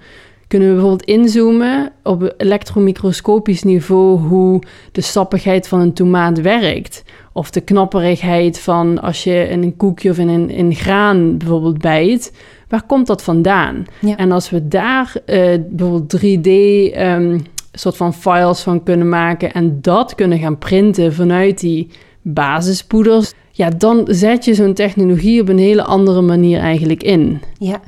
kunnen 0.48 0.68
we 0.68 0.74
bijvoorbeeld 0.74 1.08
inzoomen 1.08 1.92
op 2.02 2.34
elektromicroscopisch 2.36 3.62
niveau 3.62 4.18
hoe 4.18 4.62
de 4.92 5.00
sappigheid 5.00 5.68
van 5.68 5.80
een 5.80 5.92
tomaat 5.92 6.40
werkt. 6.40 7.04
Of 7.32 7.50
de 7.50 7.60
knapperigheid 7.60 8.60
van 8.60 9.02
als 9.02 9.24
je 9.24 9.48
in 9.48 9.62
een 9.62 9.76
koekje 9.76 10.10
of 10.10 10.18
in 10.18 10.28
een 10.28 10.50
in 10.50 10.74
graan 10.74 11.38
bijvoorbeeld 11.38 11.78
bijt. 11.78 12.32
Waar 12.68 12.86
komt 12.86 13.06
dat 13.06 13.22
vandaan? 13.22 13.84
En 14.16 14.32
als 14.32 14.50
we 14.50 14.68
daar 14.68 15.12
uh, 15.26 15.54
bijvoorbeeld 15.68 16.16
3D 16.16 16.48
um, 16.48 16.92
ehm, 16.92 17.38
soort 17.72 17.96
van 17.96 18.14
files 18.14 18.60
van 18.60 18.82
kunnen 18.82 19.08
maken 19.08 19.52
en 19.52 19.78
dat 19.80 20.14
kunnen 20.14 20.38
gaan 20.38 20.58
printen 20.58 21.14
vanuit 21.14 21.60
die 21.60 21.90
basispoeders, 22.22 23.32
ja, 23.50 23.70
dan 23.70 24.06
zet 24.10 24.44
je 24.44 24.54
zo'n 24.54 24.74
technologie 24.74 25.40
op 25.40 25.48
een 25.48 25.58
hele 25.58 25.84
andere 25.84 26.20
manier 26.20 26.58
eigenlijk 26.58 27.02
in. 27.02 27.40
Ja. 27.58 27.80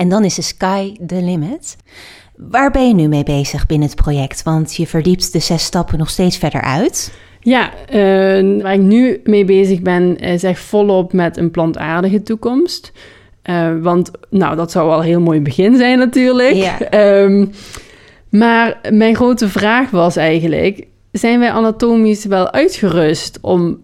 En 0.00 0.08
dan 0.08 0.24
is 0.24 0.34
de 0.34 0.42
sky 0.42 0.96
the 1.06 1.22
limit. 1.22 1.76
Waar 2.36 2.70
ben 2.70 2.88
je 2.88 2.94
nu 2.94 3.08
mee 3.08 3.22
bezig 3.22 3.66
binnen 3.66 3.88
het 3.88 3.96
project? 3.96 4.42
Want 4.42 4.76
je 4.76 4.86
verdiept 4.86 5.32
de 5.32 5.38
zes 5.38 5.64
stappen 5.64 5.98
nog 5.98 6.10
steeds 6.10 6.36
verder 6.36 6.60
uit. 6.60 7.12
Ja, 7.40 7.70
uh, 7.92 8.62
waar 8.62 8.74
ik 8.74 8.80
nu 8.80 9.20
mee 9.24 9.44
bezig 9.44 9.80
ben, 9.80 10.18
is 10.18 10.42
echt 10.42 10.60
volop 10.60 11.12
met 11.12 11.36
een 11.36 11.50
plantaardige 11.50 12.22
toekomst. 12.22 12.92
Eh, 13.42 13.70
want 13.80 14.10
nou, 14.30 14.56
dat 14.56 14.70
zou 14.70 14.90
al 14.90 14.98
een 14.98 15.04
heel 15.04 15.20
mooi 15.20 15.40
begin 15.40 15.76
zijn 15.76 15.98
natuurlijk. 15.98 16.54
Ja. 16.54 16.78
Ehm, 16.90 17.46
maar 18.28 18.80
mijn 18.90 19.14
grote 19.14 19.48
vraag 19.48 19.90
was 19.90 20.16
eigenlijk... 20.16 20.86
zijn 21.12 21.38
wij 21.38 21.50
anatomisch 21.50 22.24
wel 22.24 22.52
uitgerust 22.52 23.38
om 23.40 23.78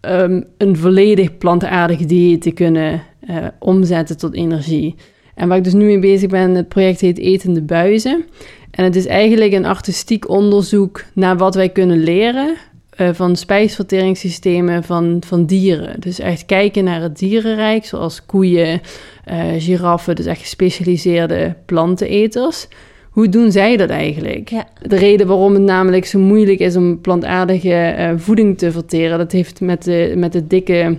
ehm, 0.00 0.42
een 0.58 0.76
volledig 0.76 1.38
plantaardig 1.38 1.98
dieet 1.98 2.42
te 2.42 2.50
kunnen 2.50 3.02
eh, 3.20 3.36
omzetten 3.58 4.16
tot 4.16 4.34
energie? 4.34 4.94
En 5.40 5.48
waar 5.48 5.56
ik 5.56 5.64
dus 5.64 5.72
nu 5.72 5.84
mee 5.84 5.98
bezig 5.98 6.28
ben, 6.28 6.54
het 6.54 6.68
project 6.68 7.00
heet 7.00 7.18
Etende 7.18 7.62
Buizen. 7.62 8.24
En 8.70 8.84
het 8.84 8.96
is 8.96 9.06
eigenlijk 9.06 9.52
een 9.52 9.64
artistiek 9.64 10.28
onderzoek 10.28 11.04
naar 11.12 11.36
wat 11.36 11.54
wij 11.54 11.68
kunnen 11.68 12.02
leren 12.02 12.56
eh, 12.90 13.08
van 13.12 13.36
spijsverteringssystemen 13.36 14.84
van, 14.84 15.22
van 15.26 15.46
dieren. 15.46 16.00
Dus 16.00 16.18
echt 16.18 16.46
kijken 16.46 16.84
naar 16.84 17.02
het 17.02 17.18
dierenrijk, 17.18 17.84
zoals 17.84 18.26
koeien, 18.26 18.80
eh 19.24 19.44
giraffen, 19.58 20.16
dus 20.16 20.26
echt 20.26 20.40
gespecialiseerde 20.40 21.54
planteneters. 21.66 22.68
Hoe 23.10 23.28
doen 23.28 23.52
zij 23.52 23.76
dat 23.76 23.90
eigenlijk? 23.90 24.48
Ja. 24.48 24.68
De 24.82 24.96
reden 24.96 25.26
waarom 25.26 25.54
het 25.54 25.62
namelijk 25.62 26.06
zo 26.06 26.18
moeilijk 26.18 26.58
is 26.58 26.76
om 26.76 27.00
plantaardige 27.00 27.74
eh, 27.74 28.12
voeding 28.16 28.58
te 28.58 28.72
verteren, 28.72 29.18
dat 29.18 29.32
heeft 29.32 29.60
met 29.60 29.84
de, 29.84 30.12
met 30.16 30.32
de 30.32 30.46
dikke 30.46 30.96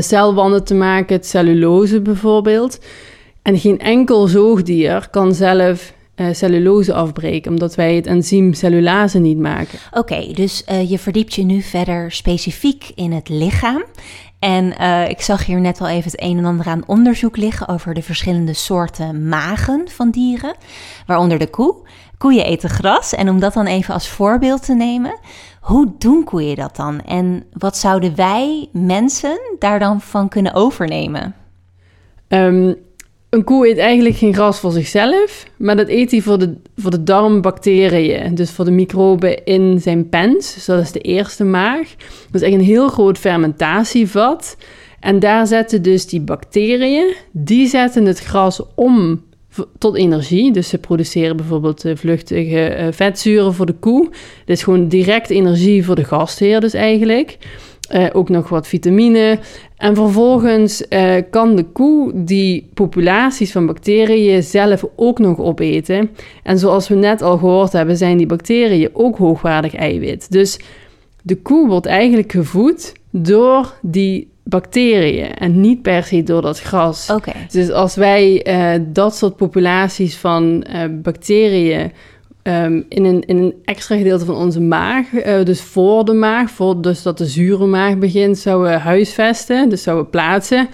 celwanden 0.00 0.64
te 0.64 0.74
maken, 0.74 1.16
het 1.16 1.26
cellulose 1.26 2.00
bijvoorbeeld. 2.00 2.78
En 3.42 3.58
geen 3.58 3.78
enkel 3.78 4.26
zoogdier 4.26 5.08
kan 5.10 5.34
zelf 5.34 5.92
eh, 6.18 6.26
cellulose 6.32 6.94
afbreken, 6.94 7.50
omdat 7.50 7.74
wij 7.74 7.94
het 7.94 8.06
enzym 8.06 8.52
cellulase 8.52 9.18
niet 9.18 9.38
maken. 9.38 9.78
Oké, 9.92 10.32
dus 10.32 10.64
eh, 10.64 10.90
je 10.90 10.98
verdiept 10.98 11.34
je 11.34 11.44
nu 11.44 11.62
verder 11.62 12.12
specifiek 12.12 12.90
in 12.94 13.12
het 13.12 13.28
lichaam. 13.28 13.84
En 14.38 14.78
eh, 14.78 15.08
ik 15.08 15.20
zag 15.20 15.46
hier 15.46 15.60
net 15.60 15.80
al 15.80 15.88
even 15.88 16.10
het 16.10 16.22
een 16.22 16.38
en 16.38 16.44
ander 16.44 16.66
aan 16.66 16.82
onderzoek 16.86 17.36
liggen 17.36 17.68
over 17.68 17.94
de 17.94 18.02
verschillende 18.02 18.52
soorten 18.52 19.28
magen 19.28 19.88
van 19.88 20.10
dieren, 20.10 20.54
waaronder 21.06 21.38
de 21.38 21.50
koe. 21.50 21.76
Koeien 22.16 22.44
eten 22.44 22.70
gras. 22.70 23.14
En 23.14 23.28
om 23.28 23.40
dat 23.40 23.54
dan 23.54 23.66
even 23.66 23.94
als 23.94 24.08
voorbeeld 24.08 24.64
te 24.64 24.74
nemen, 24.74 25.18
hoe 25.60 25.92
doen 25.98 26.24
koeien 26.24 26.56
dat 26.56 26.76
dan? 26.76 27.00
En 27.00 27.44
wat 27.52 27.76
zouden 27.76 28.14
wij 28.16 28.68
mensen 28.72 29.40
daar 29.58 29.78
dan 29.78 30.00
van 30.00 30.28
kunnen 30.28 30.54
overnemen? 30.54 31.34
Ehm, 32.28 32.72
een 33.30 33.44
koe 33.44 33.68
eet 33.68 33.78
eigenlijk 33.78 34.16
geen 34.16 34.34
gras 34.34 34.60
voor 34.60 34.72
zichzelf, 34.72 35.46
maar 35.56 35.76
dat 35.76 35.88
eet 35.88 36.10
hij 36.10 36.20
voor 36.20 36.38
de, 36.38 36.54
voor 36.76 36.90
de 36.90 37.02
darmbacteriën, 37.02 38.34
dus 38.34 38.50
voor 38.50 38.64
de 38.64 38.70
microben 38.70 39.44
in 39.44 39.80
zijn 39.80 40.08
pens. 40.08 40.54
Dus 40.54 40.64
dat 40.64 40.80
is 40.80 40.92
de 40.92 41.00
eerste 41.00 41.44
maag. 41.44 41.94
Dat 42.30 42.42
is 42.42 42.48
echt 42.48 42.52
een 42.52 42.64
heel 42.64 42.88
groot 42.88 43.18
fermentatievat. 43.18 44.56
En 45.00 45.18
daar 45.18 45.46
zetten 45.46 45.82
dus 45.82 46.06
die 46.06 46.20
bacteriën, 46.20 47.14
die 47.30 47.68
zetten 47.68 48.04
het 48.04 48.18
gras 48.18 48.62
om 48.74 49.22
tot 49.78 49.96
energie. 49.96 50.52
Dus 50.52 50.68
ze 50.68 50.78
produceren 50.78 51.36
bijvoorbeeld 51.36 51.84
eh, 51.84 51.96
vluchtige 51.96 52.64
eh, 52.64 52.86
vetzuren 52.90 53.54
voor 53.54 53.66
de 53.66 53.72
koe. 53.80 54.08
Dit 54.44 54.56
is 54.56 54.62
gewoon 54.62 54.88
direct 54.88 55.30
energie 55.30 55.84
voor 55.84 55.94
de 55.94 56.04
gastheer 56.04 56.60
dus 56.60 56.74
eigenlijk. 56.74 57.38
Eh, 57.88 58.06
ook 58.12 58.28
nog 58.28 58.48
wat 58.48 58.66
vitamine. 58.66 59.38
En 59.76 59.94
vervolgens 59.94 60.88
eh, 60.88 61.14
kan 61.30 61.56
de 61.56 61.64
koe 61.64 62.10
die 62.14 62.70
populaties 62.74 63.52
van 63.52 63.66
bacteriën 63.66 64.42
zelf 64.42 64.84
ook 64.96 65.18
nog 65.18 65.38
opeten. 65.38 66.10
En 66.42 66.58
zoals 66.58 66.88
we 66.88 66.94
net 66.94 67.22
al 67.22 67.38
gehoord 67.38 67.72
hebben, 67.72 67.96
zijn 67.96 68.16
die 68.16 68.26
bacteriën 68.26 68.90
ook 68.92 69.16
hoogwaardig 69.16 69.74
eiwit. 69.74 70.30
Dus 70.30 70.58
de 71.22 71.36
koe 71.36 71.68
wordt 71.68 71.86
eigenlijk 71.86 72.32
gevoed 72.32 72.92
door 73.10 73.74
die 73.82 74.28
bacteriën 74.42 75.34
en 75.34 75.60
niet 75.60 75.82
per 75.82 76.04
se 76.04 76.22
door 76.22 76.42
dat 76.42 76.60
gras. 76.60 77.12
Dus 77.50 77.70
als 77.70 77.94
wij 77.94 78.42
eh, 78.42 78.80
dat 78.86 79.16
soort 79.16 79.36
populaties 79.36 80.16
van 80.16 80.64
bacteriën 81.02 81.92
ehm, 82.48 82.82
in, 82.88 83.04
een, 83.04 83.22
in 83.26 83.36
een 83.36 83.54
extra 83.64 83.96
gedeelte 83.96 84.24
van 84.24 84.34
onze 84.34 84.60
maag, 84.60 85.14
eh, 85.14 85.44
dus 85.44 85.60
voor 85.60 86.04
de 86.04 86.12
maag, 86.12 86.50
voor, 86.50 86.82
dus 86.82 87.02
dat 87.02 87.18
de 87.18 87.26
zure 87.26 87.66
maag 87.66 87.98
begint, 87.98 88.38
zouden 88.38 88.80
huisvesten, 88.80 89.68
dus 89.68 89.82
zouden 89.82 90.10
plaatsen, 90.10 90.68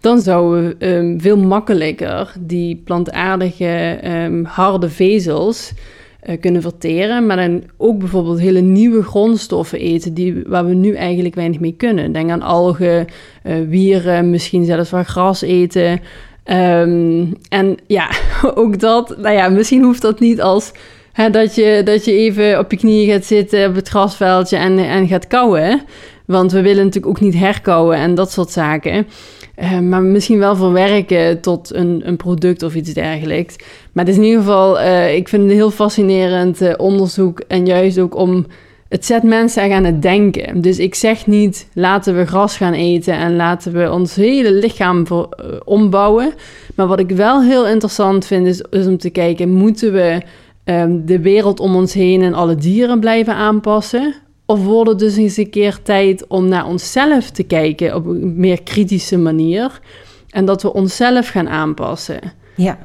dan 0.00 0.20
zouden 0.20 0.68
we 0.68 0.76
ehm, 0.86 1.18
veel 1.18 1.36
makkelijker 1.38 2.32
die 2.40 2.82
plantaardige 2.84 3.98
ehm, 4.02 4.44
harde 4.44 4.88
vezels 4.88 5.72
eh, 6.20 6.40
kunnen 6.40 6.62
verteren, 6.62 7.26
maar 7.26 7.36
dan 7.36 7.62
ook 7.76 7.98
bijvoorbeeld 7.98 8.40
hele 8.40 8.60
nieuwe 8.60 9.02
grondstoffen 9.02 9.78
eten 9.78 10.14
die, 10.14 10.42
waar 10.46 10.66
we 10.66 10.74
nu 10.74 10.94
eigenlijk 10.94 11.34
weinig 11.34 11.60
mee 11.60 11.74
kunnen. 11.76 12.12
Denk 12.12 12.30
aan 12.30 12.42
algen, 12.42 13.06
eh, 13.42 13.54
wieren, 13.68 14.30
misschien 14.30 14.64
zelfs 14.64 14.90
wel 14.90 15.04
gras 15.04 15.42
eten. 15.42 16.00
En 16.44 17.76
ja, 17.86 18.10
ook 18.54 18.78
dat, 18.78 19.16
nou 19.18 19.34
ja, 19.34 19.48
misschien 19.48 19.82
hoeft 19.82 20.02
dat 20.02 20.20
niet 20.20 20.40
als 20.40 20.72
hè, 21.12 21.30
dat, 21.30 21.54
je, 21.54 21.82
dat 21.84 22.04
je 22.04 22.12
even 22.12 22.58
op 22.58 22.70
je 22.70 22.76
knieën 22.76 23.12
gaat 23.12 23.24
zitten 23.24 23.68
op 23.68 23.74
het 23.74 23.88
grasveldje 23.88 24.56
en, 24.56 24.78
en 24.78 25.08
gaat 25.08 25.26
kauwen. 25.26 25.82
Want 26.26 26.52
we 26.52 26.62
willen 26.62 26.84
natuurlijk 26.84 27.16
ook 27.16 27.20
niet 27.20 27.34
herkauwen 27.34 27.96
en 27.96 28.14
dat 28.14 28.32
soort 28.32 28.50
zaken. 28.50 29.06
Eh, 29.54 29.78
maar 29.78 30.02
misschien 30.02 30.38
wel 30.38 30.56
verwerken 30.56 31.40
tot 31.40 31.74
een, 31.74 32.02
een 32.04 32.16
product 32.16 32.62
of 32.62 32.74
iets 32.74 32.92
dergelijks. 32.92 33.56
Maar 33.92 34.04
het 34.04 34.12
is 34.12 34.20
in 34.20 34.26
ieder 34.26 34.40
geval, 34.40 34.80
eh, 34.80 35.14
ik 35.14 35.28
vind 35.28 35.42
het 35.42 35.50
een 35.50 35.56
heel 35.56 35.70
fascinerend 35.70 36.60
eh, 36.60 36.74
onderzoek. 36.76 37.40
En 37.48 37.66
juist 37.66 37.98
ook 37.98 38.14
om, 38.16 38.46
het 38.88 39.06
zet 39.06 39.22
mensen 39.22 39.72
aan 39.72 39.84
het 39.84 40.02
denken. 40.02 40.60
Dus 40.60 40.78
ik 40.78 40.94
zeg 40.94 41.26
niet, 41.26 41.68
laten 41.72 42.16
we 42.16 42.26
gras 42.26 42.56
gaan 42.56 42.72
eten 42.72 43.14
en 43.14 43.36
laten 43.36 43.72
we 43.72 43.90
ons 43.90 44.14
hele 44.14 44.52
lichaam 44.52 45.06
voor, 45.06 45.28
ombouwen. 45.64 46.32
Maar 46.74 46.86
wat 46.86 47.00
ik 47.00 47.10
wel 47.10 47.42
heel 47.42 47.66
interessant 47.66 48.26
vind, 48.26 48.46
is 48.46 48.86
om 48.86 48.98
te 48.98 49.10
kijken, 49.10 49.50
moeten 49.50 49.92
we 49.92 50.20
ehm, 50.64 51.04
de 51.04 51.20
wereld 51.20 51.60
om 51.60 51.74
ons 51.74 51.92
heen 51.92 52.22
en 52.22 52.34
alle 52.34 52.54
dieren 52.54 53.00
blijven 53.00 53.34
aanpassen? 53.34 54.14
Of 54.46 54.64
wordt 54.64 54.90
het 54.90 54.98
dus 54.98 55.16
eens 55.16 55.36
een 55.36 55.50
keer 55.50 55.82
tijd 55.82 56.26
om 56.26 56.48
naar 56.48 56.66
onszelf 56.66 57.30
te 57.30 57.42
kijken 57.42 57.94
op 57.94 58.06
een 58.06 58.40
meer 58.40 58.62
kritische 58.62 59.18
manier? 59.18 59.80
En 60.28 60.44
dat 60.44 60.62
we 60.62 60.72
onszelf 60.72 61.28
gaan 61.28 61.48
aanpassen. 61.48 62.20
ja. 62.56 62.78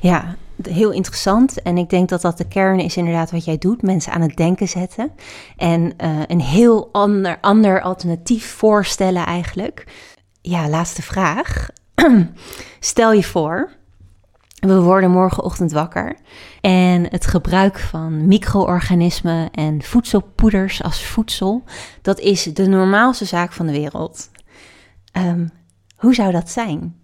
Ja, 0.00 0.36
heel 0.68 0.90
interessant. 0.90 1.62
En 1.62 1.78
ik 1.78 1.90
denk 1.90 2.08
dat 2.08 2.20
dat 2.20 2.38
de 2.38 2.48
kern 2.48 2.80
is 2.80 2.96
inderdaad 2.96 3.30
wat 3.30 3.44
jij 3.44 3.58
doet. 3.58 3.82
Mensen 3.82 4.12
aan 4.12 4.20
het 4.20 4.36
denken 4.36 4.68
zetten. 4.68 5.12
En 5.56 5.92
eh, 5.96 6.18
een 6.26 6.40
heel 6.40 6.88
ander, 6.92 7.38
ander 7.40 7.80
alternatief 7.80 8.46
voorstellen 8.46 9.26
eigenlijk. 9.26 9.84
Ja, 10.42 10.68
laatste 10.68 11.02
vraag. 11.02 11.68
Stel 12.80 13.12
je 13.12 13.24
voor, 13.24 13.70
we 14.60 14.80
worden 14.80 15.10
morgenochtend 15.10 15.72
wakker. 15.72 16.16
En 16.60 17.06
het 17.10 17.26
gebruik 17.26 17.78
van 17.78 18.26
micro-organismen 18.26 19.50
en 19.50 19.82
voedselpoeders 19.82 20.82
als 20.82 21.04
voedsel... 21.04 21.62
dat 22.02 22.20
is 22.20 22.42
de 22.42 22.66
normaalste 22.66 23.24
zaak 23.24 23.52
van 23.52 23.66
de 23.66 23.72
wereld. 23.72 24.30
Ehm, 25.12 25.46
hoe 25.96 26.14
zou 26.14 26.32
dat 26.32 26.50
zijn? 26.50 26.94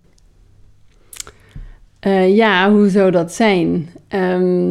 Eh, 2.01 2.37
ja, 2.37 2.71
hoe 2.71 2.89
zou 2.89 3.11
dat 3.11 3.33
zijn? 3.33 3.89
Ehm, 4.09 4.67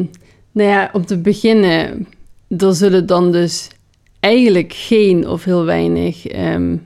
nou 0.52 0.70
ja, 0.70 0.90
om 0.94 1.06
te 1.06 1.18
beginnen, 1.18 2.08
er 2.58 2.76
zullen 2.76 3.06
dan 3.06 3.32
dus 3.32 3.70
eigenlijk 4.20 4.74
geen 4.74 5.28
of 5.28 5.44
heel 5.44 5.66
weinig 5.66 6.28
ehm, 6.28 6.78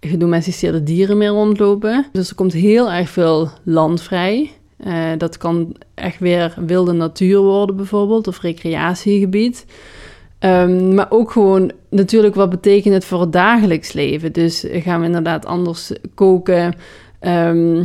gedomesticeerde 0.00 0.82
dieren 0.82 1.18
meer 1.18 1.28
rondlopen. 1.28 2.06
Dus 2.12 2.28
er 2.28 2.34
komt 2.34 2.52
heel 2.52 2.90
erg 2.92 3.10
veel 3.10 3.48
land 3.64 4.02
vrij. 4.02 4.50
Eh, 4.84 5.10
dat 5.18 5.36
kan 5.36 5.76
echt 5.94 6.18
weer 6.18 6.54
wilde 6.66 6.92
natuur 6.92 7.38
worden 7.38 7.76
bijvoorbeeld, 7.76 8.28
of 8.28 8.40
recreatiegebied. 8.40 9.66
Ehm, 10.38 10.94
maar 10.94 11.06
ook 11.10 11.30
gewoon 11.30 11.72
natuurlijk 11.90 12.34
wat 12.34 12.50
betekent 12.50 12.94
het 12.94 13.04
voor 13.04 13.20
het 13.20 13.32
dagelijks 13.32 13.92
leven. 13.92 14.32
Dus 14.32 14.64
gaan 14.70 15.00
we 15.00 15.06
inderdaad 15.06 15.46
anders 15.46 15.92
koken? 16.14 16.74
Ehm, 17.20 17.84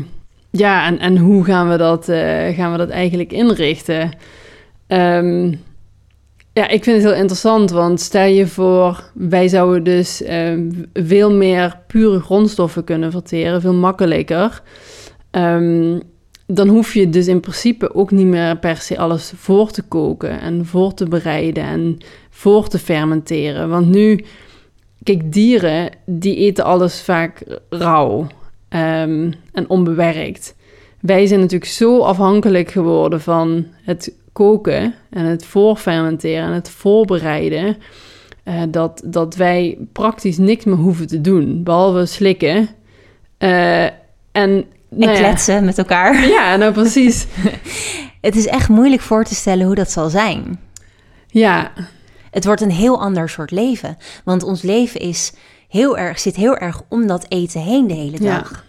ja, 0.52 0.86
en, 0.86 1.00
en 1.00 1.18
hoe 1.18 1.44
gaan 1.44 1.70
we, 1.70 1.78
dat, 1.78 2.10
eh, 2.10 2.56
gaan 2.56 2.72
we 2.72 2.78
dat 2.78 2.90
eigenlijk 2.90 3.32
inrichten? 3.32 4.12
Ehm, 4.88 5.54
ja, 6.54 6.68
ik 6.68 6.84
vind 6.84 7.02
het 7.02 7.06
heel 7.06 7.22
interessant, 7.22 7.72
want 7.72 8.02
stel 8.02 8.26
je 8.28 8.48
voor, 8.48 9.04
wij 9.14 9.48
zouden 9.48 9.84
dus 9.84 10.24
veel 10.94 11.32
meer 11.32 11.80
pure 11.88 12.20
grondstoffen 12.20 12.84
kunnen 12.84 13.12
verteren, 13.12 13.62
veel 13.62 13.74
makkelijker. 13.74 14.62
Ehm, 15.32 16.00
dan 16.48 16.68
hoef 16.68 16.94
je 16.94 17.10
dus 17.10 17.28
in 17.28 17.40
principe 17.40 17.96
ook 17.96 18.12
niet 18.12 18.26
meer 18.26 18.58
per 18.58 18.78
se 18.78 18.98
alles 18.98 19.34
voor 19.36 19.72
te 19.72 19.82
koken 19.82 20.40
en 20.40 20.66
voor 20.66 20.94
te 20.94 21.06
bereiden 21.06 21.64
en 21.64 21.98
voor 22.30 22.68
te 22.68 22.80
fermenteren. 22.80 23.70
Want 23.70 23.88
nu, 23.88 24.26
kijk, 25.04 25.34
dieren 25.34 25.90
die 26.06 26.36
eten 26.36 26.64
alles 26.64 27.02
vaak 27.02 27.60
rauw 27.70 28.28
ehm, 28.70 29.32
en 29.52 29.70
onbewerkt. 29.70 30.56
Wij 31.00 31.26
zijn 31.26 31.40
natuurlijk 31.40 31.72
zo 31.72 32.00
afhankelijk 32.00 32.72
geworden 32.72 33.22
van 33.22 33.66
het 33.84 34.14
koken 34.32 34.94
en 35.10 35.26
het 35.26 35.46
voorfermenteren 35.46 36.44
en 36.44 36.54
het 36.54 36.70
voorbereiden. 36.70 37.78
eh, 38.44 38.62
dat, 38.70 39.02
dat 39.06 39.36
wij 39.36 39.78
praktisch 39.92 40.38
niks 40.38 40.66
meer 40.66 40.76
hoeven 40.76 41.08
te 41.08 41.22
doen, 41.22 41.64
behalve 41.64 42.06
slikken. 42.06 42.70
Eh, 43.38 43.84
en 44.32 44.66
en 44.92 44.98
Nou 45.00 45.12
ja. 45.12 45.18
kletsen 45.18 45.66
met 45.66 45.78
elkaar. 45.78 46.28
Ja, 46.38 46.56
nou 46.56 46.74
precies. 46.74 47.26
Het 48.22 48.36
is 48.36 48.48
echt 48.48 48.70
moeilijk 48.70 49.02
voor 49.02 49.24
te 49.24 49.36
stellen 49.36 49.66
hoe 49.66 49.76
dat 49.76 49.92
zal 49.92 50.10
zijn. 50.10 50.60
Ja, 51.28 51.72
Het 52.32 52.46
wordt 52.46 52.62
een 52.62 52.72
heel 52.72 53.02
ander 53.02 53.30
soort 53.30 53.52
leven. 53.52 53.98
Want 54.24 54.44
ons 54.44 54.62
leven 54.62 55.00
is 55.00 55.34
heel 55.70 55.98
erg, 55.98 56.20
zit 56.20 56.36
heel 56.36 56.58
erg 56.58 56.82
om 56.90 57.08
dat 57.08 57.26
eten 57.30 57.62
heen 57.62 57.88
de 57.88 57.94
hele 57.94 58.18
Ja. 58.24 58.38
dag. 58.38 58.64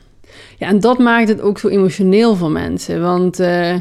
Ja, 0.59 0.67
en 0.69 0.81
dat 0.81 0.99
maakt 0.99 1.29
het 1.29 1.41
ook 1.41 1.59
zo 1.59 1.69
emotioneel 1.69 2.35
voor 2.37 2.51
mensen. 2.51 3.03
Want 3.03 3.41
eh, 3.41 3.77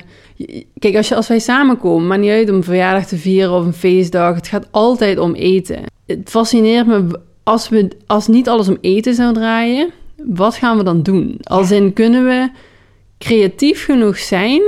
kijk, 0.79 0.95
als, 0.95 1.07
je, 1.07 1.15
als 1.15 1.27
wij 1.27 1.39
samenkomen, 1.39 2.07
maar 2.07 2.17
niet 2.17 2.29
uit 2.31 2.49
om 2.49 2.55
een 2.55 2.63
verjaardag 2.63 3.05
te 3.05 3.17
vieren 3.17 3.53
of 3.53 3.65
een 3.65 3.73
feestdag, 3.73 4.35
het 4.35 4.47
gaat 4.47 4.67
altijd 4.71 5.17
om 5.19 5.33
eten. 5.33 5.83
Het 6.05 6.29
fascineert 6.29 6.87
me, 6.87 7.19
als, 7.43 7.69
we, 7.69 7.91
als 8.07 8.27
niet 8.27 8.49
alles 8.49 8.67
om 8.67 8.77
eten 8.81 9.13
zou 9.13 9.33
draaien, 9.33 9.89
wat 10.23 10.55
gaan 10.55 10.77
we 10.77 10.83
dan 10.83 11.03
doen? 11.03 11.37
Als 11.41 11.71
in, 11.71 11.93
kunnen 11.93 12.25
we 12.25 12.49
creatief 13.17 13.85
genoeg 13.85 14.17
zijn 14.17 14.61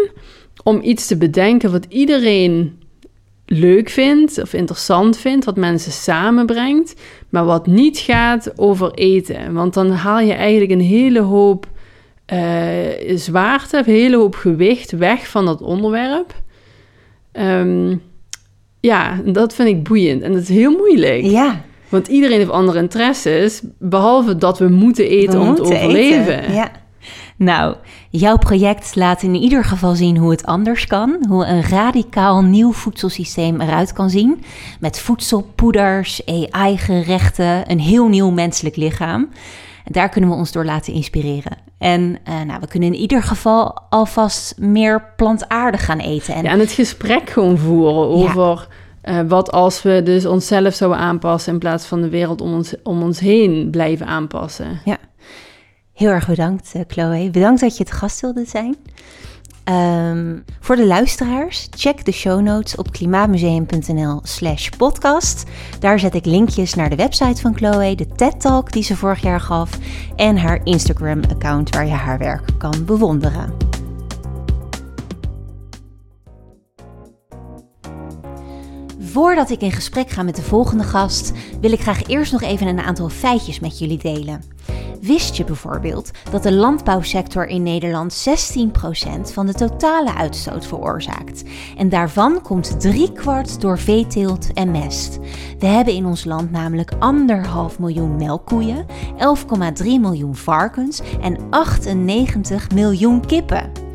om 0.64 0.80
iets 0.84 1.08
te 1.08 1.18
bedenken 1.18 1.72
wat 1.72 1.86
iedereen 1.90 2.80
leuk 3.46 3.90
vindt 3.90 4.42
of 4.42 4.54
interessant 4.54 5.18
vindt, 5.18 5.46
wat 5.46 5.56
mensen 5.56 5.92
samenbrengt, 5.92 6.96
maar 7.30 7.46
wat 7.46 7.68
niet 7.68 7.98
gaat 7.98 8.52
over 8.56 8.92
eten. 8.94 9.54
Want 9.54 9.74
dan 9.74 9.90
haal 9.90 10.20
je 10.20 10.34
eigenlijk 10.34 10.72
een 10.72 10.88
hele 10.88 11.20
hoop 11.20 11.68
eh, 12.26 13.16
zwaarte, 13.16 13.78
een 13.78 13.84
hele 13.84 14.18
hoop 14.18 14.36
gewicht 14.36 14.92
weg 14.92 15.28
van 15.28 15.46
dat 15.46 15.62
onderwerp. 15.62 16.34
Ehm, 17.32 17.96
ja, 18.80 19.22
dat 19.26 19.54
vind 19.54 19.70
ik 19.70 19.84
boeiend 19.84 20.22
en 20.22 20.34
dat 20.34 20.42
is 20.42 20.50
heel 20.50 20.72
moeilijk. 20.72 21.24
Ja, 21.24 21.66
Want 21.90 22.08
iedereen 22.08 22.38
heeft 22.38 22.50
andere 22.50 22.80
interesses, 22.80 23.62
behalve 23.80 24.36
dat 24.38 24.60
we 24.60 24.68
moeten 24.68 25.10
eten 25.10 25.40
we 25.40 25.46
om 25.46 25.56
te 25.56 25.62
overleven. 25.62 26.40
eten. 26.40 26.54
Ja. 26.54 26.72
Nou, 27.38 27.76
jouw 28.10 28.38
project 28.38 28.96
laat 28.96 29.22
in 29.22 29.36
ieder 29.36 29.64
geval 29.64 29.96
zien 29.96 30.18
hoe 30.18 30.32
het 30.32 30.46
anders 30.46 30.88
kan. 30.88 31.26
Hoe 31.30 31.46
een 31.46 31.64
radicaal 31.64 32.42
nieuw 32.42 32.72
voedselsysteem 32.72 33.62
eruit 33.62 33.94
kan 33.94 34.10
zien. 34.10 34.44
Met 34.80 35.00
voedselpoeders, 35.00 36.22
AI-gerechten, 36.26 37.72
een 37.72 37.80
heel 37.80 38.08
nieuw 38.08 38.30
menselijk 38.30 38.76
lichaam. 38.76 39.30
En 39.84 39.92
daar 39.92 40.10
kunnen 40.10 40.30
we 40.30 40.36
ons 40.36 40.52
door 40.52 40.66
laten 40.66 40.94
inspireren. 40.94 41.58
En 41.78 42.18
eh, 42.24 42.42
nou, 42.42 42.60
we 42.60 42.68
kunnen 42.68 42.94
in 42.94 43.00
ieder 43.00 43.24
geval 43.24 43.78
alvast 43.90 44.54
meer 44.58 45.14
plantaardig 45.16 45.86
gaan 45.86 46.00
eten. 46.00 46.34
En 46.34 46.44
Ja, 46.44 46.50
en 46.50 46.60
het 46.60 46.72
gesprek 46.72 47.30
gewoon 47.30 47.58
voeren 47.58 47.94
over 47.94 48.68
eh, 49.08 49.20
wat 49.28 49.52
als 49.52 49.82
we 49.82 50.04
dus 50.04 50.26
onszelf 50.26 50.74
zouden 50.74 51.00
aanpassen 51.00 51.54
in 51.54 51.60
plaats 51.60 51.86
van 51.86 52.02
de 52.02 52.10
wereld 52.10 52.42
om 52.42 52.54
ons, 52.54 52.74
om 52.84 53.02
ons 53.02 53.20
heen 53.20 53.70
blijven 53.72 54.06
aanpassen. 54.06 54.82
Heel 55.94 56.10
erg 56.10 56.28
bedankt, 56.28 56.72
eh, 56.74 56.82
Chloe. 56.88 57.30
Bedankt 57.30 57.62
dat 57.62 57.78
je 57.78 57.84
het 57.84 57.92
gast 57.92 58.22
wilde 58.22 58.46
zijn. 58.46 58.76
Ehm, 59.64 60.38
voor 60.60 60.76
de 60.76 60.86
luisteraars, 60.86 61.68
check 61.76 62.06
de 62.06 62.12
show 62.12 62.42
notes 62.42 62.76
op 62.76 62.92
klimaatmuseum.nl 62.92 64.20
slash 64.24 64.70
podcast. 64.70 65.44
Daar 65.80 66.00
zet 66.00 66.16
ik 66.16 66.26
linkjes 66.26 66.74
naar 66.74 66.90
de 66.90 66.96
website 66.96 67.42
van 67.42 67.56
Chloe, 67.56 67.96
de 67.96 68.08
TED-talk 68.08 68.72
die 68.72 68.84
ze 68.84 68.96
vorig 68.96 69.22
jaar 69.22 69.42
gaf... 69.42 69.70
en 70.16 70.38
haar 70.38 70.60
Instagram-account 70.64 71.76
waar 71.76 71.86
je 71.86 71.92
haar 71.92 72.18
werk 72.18 72.44
kan 72.58 72.86
bewonderen. 72.86 73.77
Voordat 79.18 79.50
ik 79.50 79.62
in 79.62 79.72
gesprek 79.72 80.10
ga 80.10 80.24
met 80.24 80.36
de 80.36 80.42
volgende 80.42 80.84
gast, 80.84 81.32
wil 81.62 81.72
ik 81.72 81.80
graag 81.80 82.04
eerst 82.04 82.32
nog 82.32 82.42
even 82.42 82.68
een 82.68 82.80
aantal 82.80 83.10
feitjes 83.10 83.60
met 83.60 83.80
jullie 83.80 83.98
delen. 83.98 84.44
Wist 85.02 85.36
je 85.36 85.44
bijvoorbeeld 85.44 86.12
dat 86.32 86.44
de 86.44 86.52
landbouwsector 86.54 87.48
in 87.48 87.64
Nederland 87.64 88.28
16% 88.28 89.34
van 89.34 89.46
de 89.46 89.54
totale 89.54 90.16
uitstoot 90.16 90.66
veroorzaakt? 90.66 91.44
En 91.78 91.90
daarvan 91.90 92.42
komt 92.42 92.80
driekwart 92.80 93.62
door 93.62 93.80
veeteelt 93.80 94.54
en 94.54 94.72
mest. 94.72 95.20
We 95.60 95.66
hebben 95.66 95.94
in 95.94 96.06
ons 96.06 96.26
land 96.26 96.52
namelijk 96.52 96.92
anderhalf 97.00 97.80
miljoen 97.80 98.16
melkkoeien, 98.16 98.86
11,3 99.84 99.86
miljoen 99.86 100.36
varkens 100.36 101.02
en 101.22 101.38
98 101.50 102.72
miljoen 102.72 103.26
kippen. 103.26 103.87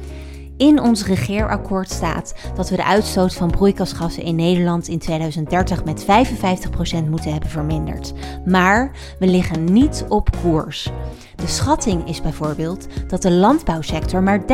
In 0.57 0.81
ons 0.81 1.07
regeerakkoord 1.07 1.91
staat 1.91 2.35
dat 2.55 2.71
we 2.71 2.77
de 2.77 2.85
uitstoot 2.85 3.35
van 3.35 3.51
broeikasgassen 3.51 4.23
in 4.23 4.37
Nederland 4.37 4.89
in 4.89 4.99
2030 4.99 5.85
met 5.85 6.05
55% 6.05 7.09
moeten 7.09 7.33
hebben 7.33 7.51
verminderd. 7.51 8.13
Maar 8.45 8.91
we 9.19 9.27
liggen 9.27 9.65
niet 9.65 10.05
op 10.09 10.29
koers. 10.43 10.91
De 11.37 11.47
schatting 11.47 12.09
is 12.09 12.21
bijvoorbeeld 12.21 12.87
dat 13.09 13.23
de 13.23 13.31
landbouwsector 13.31 14.23
maar 14.23 14.41
30% 14.41 14.45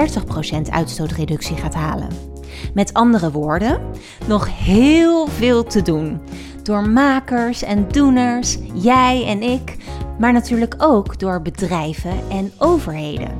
uitstootreductie 0.70 1.56
gaat 1.56 1.74
halen. 1.74 2.08
Met 2.74 2.94
andere 2.94 3.30
woorden, 3.30 3.80
nog 4.26 4.48
heel 4.58 5.26
veel 5.26 5.64
te 5.64 5.82
doen. 5.82 6.20
Door 6.62 6.88
makers 6.88 7.62
en 7.62 7.88
doeners, 7.88 8.58
jij 8.74 9.26
en 9.26 9.42
ik, 9.42 9.76
maar 10.18 10.32
natuurlijk 10.32 10.74
ook 10.78 11.18
door 11.18 11.42
bedrijven 11.42 12.14
en 12.30 12.52
overheden. 12.58 13.30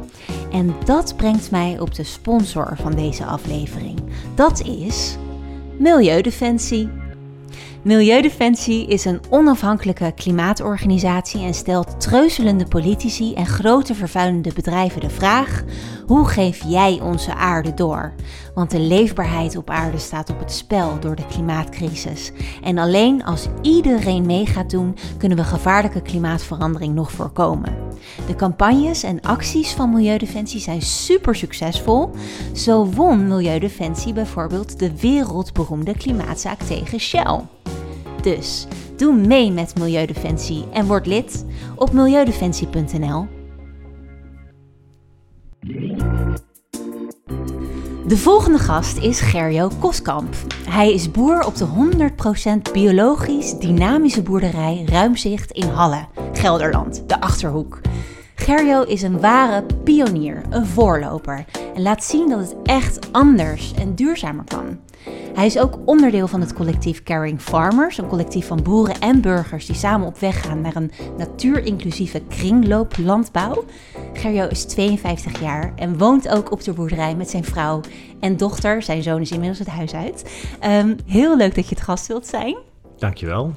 En 0.52 0.74
dat 0.85 1.16
brengt 1.16 1.50
mij 1.50 1.81
op 1.81 1.94
de 1.94 2.04
sponsor 2.04 2.76
van 2.83 2.92
deze 2.92 3.24
aflevering. 3.24 4.00
Dat 4.35 4.62
is 4.62 5.16
Milieudefensie. 5.78 7.07
Milieudefensie 7.82 8.87
is 8.87 9.04
een 9.04 9.20
onafhankelijke 9.30 10.12
klimaatorganisatie 10.14 11.40
en 11.40 11.54
stelt 11.54 12.00
treuzelende 12.00 12.66
politici 12.66 13.34
en 13.34 13.46
grote 13.46 13.94
vervuilende 13.94 14.52
bedrijven 14.54 15.00
de 15.00 15.11
vraag: 15.11 15.64
hoe 16.06 16.28
geef 16.28 16.62
jij 16.66 17.00
onze 17.02 17.34
aarde 17.34 17.74
door? 17.74 18.12
Want 18.54 18.70
de 18.70 18.80
leefbaarheid 18.80 19.56
op 19.56 19.70
aarde 19.70 19.98
staat 19.98 20.30
op 20.30 20.38
het 20.38 20.52
spel 20.52 21.00
door 21.00 21.16
de 21.16 21.26
klimaatcrisis. 21.26 22.32
En 22.62 22.78
alleen 22.78 23.24
als 23.24 23.46
iedereen 23.62 24.26
mee 24.26 24.46
gaat 24.46 24.70
doen, 24.70 24.96
kunnen 25.18 25.38
we 25.38 25.44
gevaarlijke 25.44 26.02
klimaatverandering 26.02 26.94
nog 26.94 27.12
voorkomen. 27.12 27.76
De 28.26 28.34
campagnes 28.34 29.02
en 29.02 29.20
acties 29.20 29.72
van 29.72 29.90
Milieudefensie 29.90 30.61
zijn 30.61 30.82
super 30.82 31.34
succesvol. 31.34 32.11
Zo 32.54 32.87
won 32.87 33.28
Milieudefensie 33.28 34.12
bijvoorbeeld 34.12 34.78
de 34.78 35.00
wereldberoemde 35.00 35.96
klimaatzaak 35.96 36.62
tegen 36.62 37.00
Shell. 37.00 37.38
Dus 38.22 38.66
doe 38.96 39.14
mee 39.14 39.53
met 39.53 39.79
Milieudefensie 39.79 40.64
en 40.72 40.87
word 40.87 41.07
lid 41.07 41.44
op 41.77 41.92
milieudefensie.nl. 41.92 43.27
De 48.07 48.16
volgende 48.16 48.59
gast 48.59 48.98
is 48.98 49.20
Gerjo 49.20 49.70
Koskamp. 49.79 50.35
Hij 50.68 50.92
is 50.92 51.11
boer 51.11 51.46
op 51.46 51.57
de 51.57 51.66
100% 52.68 52.72
biologisch 52.72 53.59
dynamische 53.59 54.22
boerderij 54.22 54.85
Ruimzicht 54.87 55.51
in 55.51 55.68
Halle, 55.68 56.07
Gelderland, 56.33 57.09
de 57.09 57.20
Achterhoek. 57.20 57.81
Gerjo 58.35 58.83
is 58.83 59.03
een 59.03 59.20
ware 59.20 59.64
pionier, 59.85 60.42
een 60.51 60.66
voorloper 60.66 61.44
en 61.74 61.83
laat 61.83 62.05
zien 62.05 62.29
dat 62.29 62.38
het 62.38 62.57
echt 62.62 63.12
anders 63.12 63.74
en 63.74 63.94
duurzamer 63.94 64.44
kan. 64.44 64.79
Hij 65.34 65.46
is 65.46 65.58
ook 65.58 65.78
onderdeel 65.84 66.28
van 66.28 66.40
het 66.40 66.52
collectief 66.52 67.02
Caring 67.02 67.40
Farmers, 67.40 67.98
een 67.98 68.06
collectief 68.06 68.46
van 68.46 68.62
boeren 68.62 69.00
en 69.00 69.20
burgers 69.20 69.66
die 69.66 69.74
samen 69.74 70.06
op 70.06 70.18
weg 70.18 70.42
gaan 70.42 70.60
naar 70.60 70.76
een 70.76 70.90
natuurinclusieve 71.16 72.22
kringlooplandbouw. 72.28 73.64
Gerjo 74.12 74.46
is 74.46 74.64
52 74.64 75.40
jaar 75.40 75.72
en 75.76 75.98
woont 75.98 76.28
ook 76.28 76.50
op 76.50 76.62
de 76.62 76.72
boerderij 76.72 77.14
met 77.14 77.30
zijn 77.30 77.44
vrouw 77.44 77.80
en 78.20 78.36
dochter. 78.36 78.82
Zijn 78.82 79.02
zoon 79.02 79.20
is 79.20 79.30
inmiddels 79.30 79.58
het 79.58 79.68
huis 79.68 79.94
uit. 79.94 80.30
Ehm, 80.60 80.94
heel 81.06 81.36
leuk 81.36 81.54
dat 81.54 81.68
je 81.68 81.74
het 81.74 81.84
gast 81.84 82.06
wilt 82.06 82.26
zijn. 82.26 82.56
Dankjewel. 82.98 83.52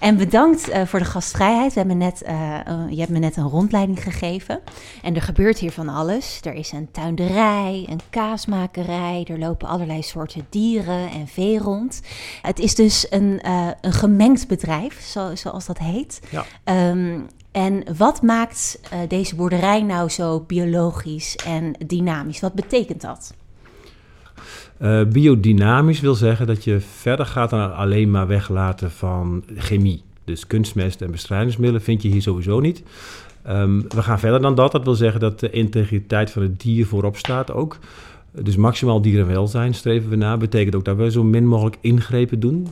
En 0.00 0.16
bedankt 0.16 0.68
eh, 0.68 0.86
voor 0.86 0.98
de 0.98 1.04
gastvrijheid. 1.04 1.72
We 1.72 1.78
hebben 1.78 1.98
net, 1.98 2.22
eh, 2.22 2.66
eh, 2.66 2.90
je 2.90 2.98
hebt 2.98 3.10
me 3.10 3.18
net 3.18 3.36
een 3.36 3.48
rondleiding 3.48 4.02
gegeven. 4.02 4.60
En 5.02 5.14
er 5.14 5.22
gebeurt 5.22 5.58
hier 5.58 5.72
van 5.72 5.88
alles. 5.88 6.40
Er 6.42 6.54
is 6.54 6.72
een 6.72 6.90
tuinderij, 6.90 7.86
een 7.90 8.00
kaasmakerij. 8.10 9.26
Er 9.28 9.38
lopen 9.38 9.68
allerlei 9.68 10.02
soorten 10.02 10.46
dieren 10.48 11.10
en 11.10 11.28
vee 11.28 11.58
rond. 11.58 12.00
Het 12.42 12.58
is 12.58 12.74
dus 12.74 13.06
een, 13.10 13.40
eh, 13.40 13.68
een 13.80 13.92
gemengd 13.92 14.48
bedrijf, 14.48 15.00
zo, 15.00 15.34
zoals 15.34 15.66
dat 15.66 15.78
heet. 15.78 16.20
Ja. 16.30 16.44
Ehm, 16.64 17.20
en 17.52 17.96
wat 17.96 18.22
maakt 18.22 18.80
deze 19.08 19.34
boerderij 19.34 19.82
nou 19.82 20.08
zo 20.08 20.40
biologisch 20.40 21.36
en 21.36 21.74
dynamisch? 21.86 22.40
Wat 22.40 22.54
betekent 22.54 23.00
dat? 23.00 23.34
Eh, 24.78 25.04
biodynamisch 25.04 26.00
wil 26.00 26.14
zeggen 26.14 26.46
dat 26.46 26.64
je 26.64 26.80
verder 26.80 27.26
gaat 27.26 27.50
dan 27.50 27.74
alleen 27.74 28.10
maar 28.10 28.26
weglaten 28.26 28.90
van 28.90 29.44
chemie. 29.56 30.02
Dus 30.24 30.46
kunstmest 30.46 31.02
en 31.02 31.10
bestrijdingsmiddelen 31.10 31.82
vind 31.82 32.02
je 32.02 32.08
hier 32.08 32.22
sowieso 32.22 32.60
niet. 32.60 32.82
Ehm, 33.42 33.80
we 33.88 34.02
gaan 34.02 34.18
verder 34.18 34.40
dan 34.40 34.54
dat. 34.54 34.72
Dat 34.72 34.84
wil 34.84 34.94
zeggen 34.94 35.20
dat 35.20 35.40
de 35.40 35.50
integriteit 35.50 36.30
van 36.30 36.42
het 36.42 36.60
dier 36.60 36.86
voorop 36.86 37.16
staat 37.16 37.52
ook. 37.52 37.78
Dus 38.42 38.56
maximaal 38.56 39.02
dierenwelzijn 39.02 39.74
streven 39.74 40.10
we 40.10 40.16
na. 40.16 40.36
Betekent 40.36 40.74
ook 40.74 40.84
dat 40.84 40.96
we 40.96 41.10
zo 41.10 41.22
min 41.22 41.46
mogelijk 41.46 41.76
ingrepen 41.80 42.40
doen. 42.40 42.66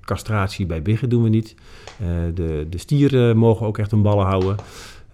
Castratie 0.00 0.66
bij 0.66 0.82
biggen 0.82 1.08
doen 1.08 1.22
we 1.22 1.28
niet. 1.28 1.54
Eh, 2.00 2.06
de, 2.34 2.66
de 2.70 2.78
stieren 2.78 3.36
mogen 3.36 3.66
ook 3.66 3.78
echt 3.78 3.90
hun 3.90 4.02
ballen 4.02 4.26
houden. 4.26 4.56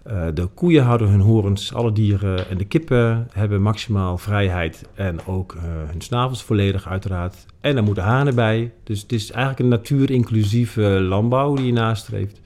Uh, 0.07 0.27
de 0.33 0.45
koeien 0.45 0.83
houden 0.83 1.09
hun 1.09 1.19
horens, 1.19 1.73
alle 1.73 1.91
dieren 1.91 2.49
en 2.49 2.57
de 2.57 2.65
kippen 2.65 3.27
hebben 3.31 3.61
maximaal 3.61 4.17
vrijheid 4.17 4.83
en 4.93 5.25
ook 5.25 5.53
uh, 5.53 5.61
hun 5.63 6.01
snavels 6.01 6.43
volledig 6.43 6.87
uiteraard. 6.87 7.45
En 7.61 7.77
er 7.77 7.83
moeten 7.83 8.03
hanen 8.03 8.35
bij. 8.35 8.71
Dus 8.83 9.01
het 9.01 9.11
is 9.11 9.31
eigenlijk 9.31 9.59
een 9.59 9.67
natuurinclusieve 9.67 10.81
landbouw 10.81 11.55
die 11.55 11.65
je 11.65 11.73
nastreeft 11.73 12.41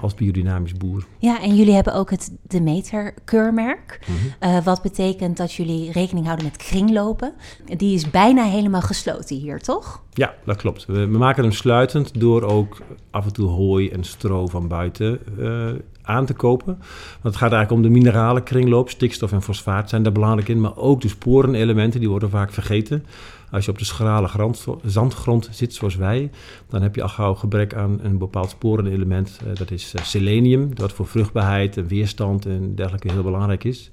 als 0.00 0.14
biodynamisch 0.14 0.72
boer. 0.72 1.06
Ja, 1.18 1.42
en 1.42 1.54
jullie 1.54 1.74
hebben 1.74 1.94
ook 1.94 2.10
het 2.10 2.32
Demeter-keurmerk. 2.42 4.00
Mm 4.06 4.14
uh, 4.40 4.64
wat 4.64 4.82
betekent 4.82 5.36
dat 5.36 5.52
jullie 5.52 5.92
rekening 5.92 6.26
houden 6.26 6.46
met 6.46 6.56
kringlopen. 6.56 7.32
Die 7.76 7.94
is 7.94 8.10
bijna 8.10 8.44
helemaal 8.44 8.80
gesloten 8.80 9.36
hier, 9.36 9.60
toch? 9.60 10.02
Ja, 10.12 10.34
dat 10.44 10.56
klopt. 10.56 10.86
We, 10.86 11.06
we 11.06 11.18
maken 11.18 11.42
hem 11.42 11.52
sluitend 11.52 12.20
door 12.20 12.42
ook 12.42 12.78
af 13.10 13.24
en 13.24 13.32
toe 13.32 13.48
hooi 13.48 13.88
en 13.88 14.04
stro 14.04 14.46
van 14.46 14.68
buiten 14.68 15.20
uh, 15.38 15.70
aan 16.04 16.26
te 16.26 16.34
kopen. 16.34 16.74
Want 16.74 17.34
het 17.34 17.36
gaat 17.36 17.52
eigenlijk 17.52 17.70
om 17.70 17.82
de 17.82 17.98
minerale 17.98 18.42
kringloop. 18.42 18.90
Stikstof 18.90 19.32
en 19.32 19.42
fosfaat 19.42 19.88
zijn 19.88 20.02
daar 20.02 20.12
belangrijk 20.12 20.48
in. 20.48 20.60
Maar 20.60 20.76
ook 20.76 21.00
de 21.00 21.08
sporenelementen, 21.08 22.00
die 22.00 22.08
worden 22.08 22.30
vaak 22.30 22.52
vergeten. 22.52 23.04
Als 23.50 23.64
je 23.64 23.70
op 23.70 23.78
de 23.78 23.84
schrale 23.84 24.28
grond, 24.28 24.66
zandgrond 24.84 25.48
zit 25.52 25.74
zoals 25.74 25.96
wij, 25.96 26.30
dan 26.68 26.82
heb 26.82 26.94
je 26.94 27.02
al 27.02 27.08
gauw 27.08 27.34
gebrek 27.34 27.74
aan 27.74 27.98
een 28.02 28.18
bepaald 28.18 28.50
sporenelement. 28.50 29.40
Uh, 29.46 29.54
dat 29.54 29.70
is 29.70 29.94
uh, 29.96 30.02
selenium, 30.02 30.74
dat 30.74 30.92
voor 30.92 31.06
vruchtbaarheid 31.06 31.76
en 31.76 31.86
weerstand 31.86 32.46
en 32.46 32.74
dergelijke 32.74 33.12
heel 33.12 33.22
belangrijk 33.22 33.64
is. 33.64 33.90